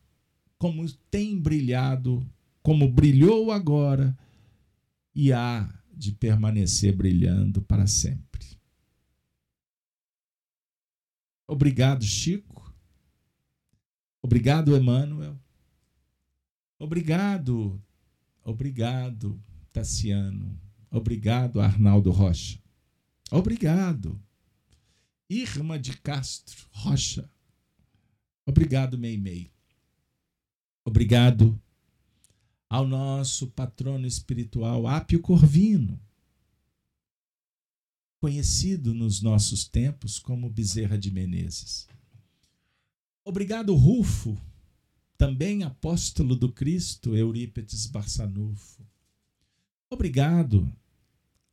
como 0.64 0.90
tem 1.12 1.38
brilhado, 1.38 2.26
como 2.62 2.90
brilhou 2.90 3.52
agora, 3.52 4.18
e 5.14 5.34
há 5.34 5.70
de 5.94 6.14
permanecer 6.14 6.96
brilhando 6.96 7.62
para 7.62 7.86
sempre. 7.86 8.48
Obrigado, 11.46 12.06
Chico. 12.06 12.74
Obrigado, 14.22 14.78
Emmanuel. 14.78 15.38
Obrigado, 16.80 17.84
obrigado, 18.42 19.38
Tassiano. 19.74 20.58
Obrigado, 20.90 21.60
Arnaldo 21.60 22.10
Rocha. 22.10 22.58
Obrigado, 23.30 24.18
Irma 25.30 25.78
de 25.78 25.98
Castro 25.98 26.66
Rocha. 26.72 27.30
Obrigado, 28.46 28.98
Meimei. 28.98 29.53
Obrigado 30.86 31.60
ao 32.70 32.88
nosso 32.88 33.48
patrono 33.48 34.06
espiritual 34.06 34.88
Apio 34.88 35.22
Corvino, 35.22 36.00
conhecido 38.20 38.94
nos 38.94 39.22
nossos 39.22 39.68
tempos 39.68 40.20
como 40.20 40.50
Bezerra 40.50 40.98
de 40.98 41.12
Menezes. 41.12 41.88
Obrigado, 43.24 43.76
Rufo, 43.76 44.38
também 45.18 45.64
apóstolo 45.64 46.36
do 46.36 46.52
Cristo, 46.52 47.16
Eurípetes 47.16 47.86
Barçanufo. 47.86 48.86
Obrigado 49.90 50.70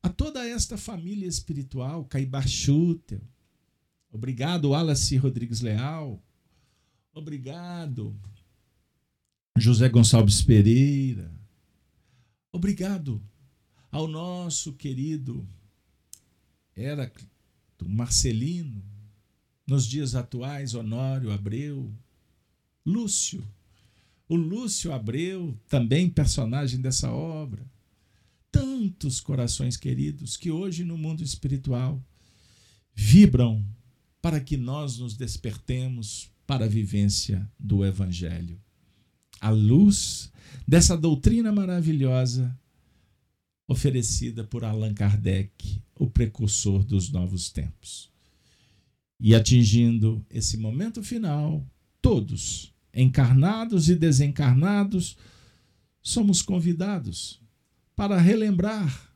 a 0.02 0.08
toda 0.08 0.44
esta 0.44 0.76
família 0.76 1.28
espiritual, 1.28 2.04
Caibar 2.06 2.48
Schutel. 2.48 3.20
Obrigado, 4.10 4.70
Wallace 4.70 5.16
Rodrigues 5.16 5.60
Leal. 5.60 6.20
Obrigado, 7.12 8.18
José 9.60 9.90
Gonçalves 9.90 10.40
Pereira. 10.40 11.30
Obrigado 12.50 13.22
ao 13.92 14.08
nosso 14.08 14.72
querido 14.72 15.46
Heráclito 16.74 17.86
Marcelino, 17.86 18.82
nos 19.66 19.86
dias 19.86 20.14
atuais, 20.14 20.74
Honório 20.74 21.30
Abreu, 21.30 21.92
Lúcio. 22.86 23.46
O 24.26 24.34
Lúcio 24.34 24.92
Abreu, 24.94 25.54
também 25.68 26.08
personagem 26.08 26.80
dessa 26.80 27.12
obra. 27.12 27.62
Tantos 28.50 29.20
corações 29.20 29.76
queridos 29.76 30.38
que 30.38 30.50
hoje 30.50 30.84
no 30.84 30.96
mundo 30.96 31.22
espiritual 31.22 32.02
vibram 32.94 33.62
para 34.22 34.40
que 34.40 34.56
nós 34.56 34.96
nos 34.98 35.18
despertemos 35.18 36.30
para 36.46 36.64
a 36.64 36.68
vivência 36.68 37.46
do 37.58 37.84
Evangelho. 37.84 38.58
A 39.40 39.48
luz 39.50 40.30
dessa 40.68 40.96
doutrina 40.96 41.50
maravilhosa 41.50 42.56
oferecida 43.66 44.44
por 44.44 44.64
Allan 44.64 44.92
Kardec, 44.92 45.80
o 45.94 46.10
precursor 46.10 46.84
dos 46.84 47.10
novos 47.10 47.50
tempos. 47.50 48.10
E 49.18 49.34
atingindo 49.34 50.24
esse 50.28 50.56
momento 50.56 51.02
final, 51.02 51.64
todos, 52.02 52.74
encarnados 52.92 53.88
e 53.88 53.94
desencarnados, 53.94 55.16
somos 56.02 56.42
convidados 56.42 57.40
para 57.94 58.18
relembrar 58.18 59.14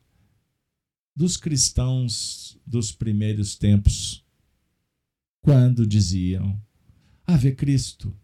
dos 1.17 1.37
cristãos 1.37 2.59
dos 2.67 2.93
primeiros 2.93 3.57
tempos, 3.57 4.25
quando 5.41 5.87
diziam: 5.87 6.61
Ave 7.27 7.55
Cristo, 7.55 8.15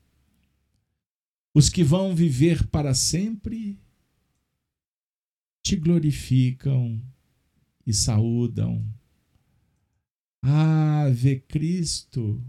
os 1.53 1.69
que 1.69 1.83
vão 1.83 2.15
viver 2.15 2.67
para 2.69 2.95
sempre 2.95 3.79
te 5.63 5.77
glorificam 5.77 7.01
e 7.87 7.93
saúdam 7.93 8.85
Ave 10.43 11.41
Cristo, 11.41 12.43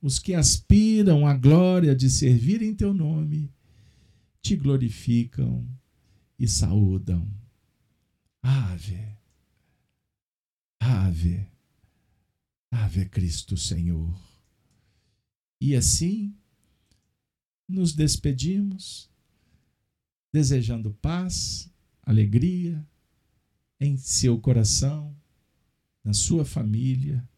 os 0.00 0.18
que 0.18 0.34
aspiram 0.34 1.26
à 1.26 1.34
glória 1.34 1.94
de 1.94 2.08
servir 2.08 2.62
em 2.62 2.74
teu 2.74 2.94
nome, 2.94 3.52
te 4.40 4.54
glorificam 4.54 5.68
e 6.38 6.46
saúdam. 6.46 7.28
Ave, 8.40 9.16
Ave, 10.78 11.48
Ave 12.70 13.06
Cristo 13.06 13.56
Senhor. 13.56 14.16
E 15.60 15.74
assim 15.74 16.32
nos 17.68 17.92
despedimos, 17.92 19.10
desejando 20.32 20.92
paz, 21.00 21.70
alegria 22.02 22.86
em 23.80 23.96
seu 23.96 24.38
coração 24.38 25.14
na 26.02 26.12
sua 26.12 26.44
família. 26.44 27.28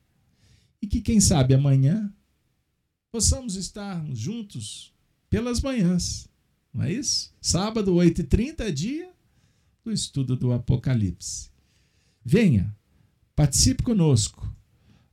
E 0.80 0.86
que, 0.86 1.00
quem 1.00 1.20
sabe, 1.20 1.54
amanhã 1.54 2.12
possamos 3.10 3.56
estar 3.56 4.04
juntos 4.14 4.92
pelas 5.30 5.60
manhãs. 5.60 6.28
Não 6.72 6.84
é 6.84 6.92
isso? 6.92 7.34
Sábado, 7.40 7.94
8h30 7.94 8.60
é 8.60 8.70
dia 8.70 9.12
do 9.82 9.90
estudo 9.90 10.36
do 10.36 10.52
Apocalipse. 10.52 11.50
Venha, 12.22 12.76
participe 13.34 13.82
conosco, 13.82 14.54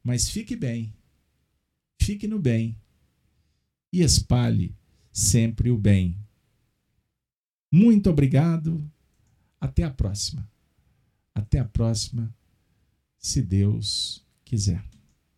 mas 0.04 0.30
fique 0.30 0.56
bem, 0.56 0.94
fique 2.02 2.28
no 2.28 2.38
bem 2.38 2.78
e 3.92 4.02
espalhe 4.02 4.76
sempre 5.16 5.72
o 5.72 5.78
bem. 5.78 6.18
Muito 7.72 8.10
obrigado. 8.10 8.84
Até 9.60 9.84
a 9.84 9.90
próxima. 9.90 10.46
Até 11.34 11.60
a 11.60 11.66
próxima 11.66 12.36
se 13.18 13.42
Deus 13.42 14.22
quiser. 14.44 14.84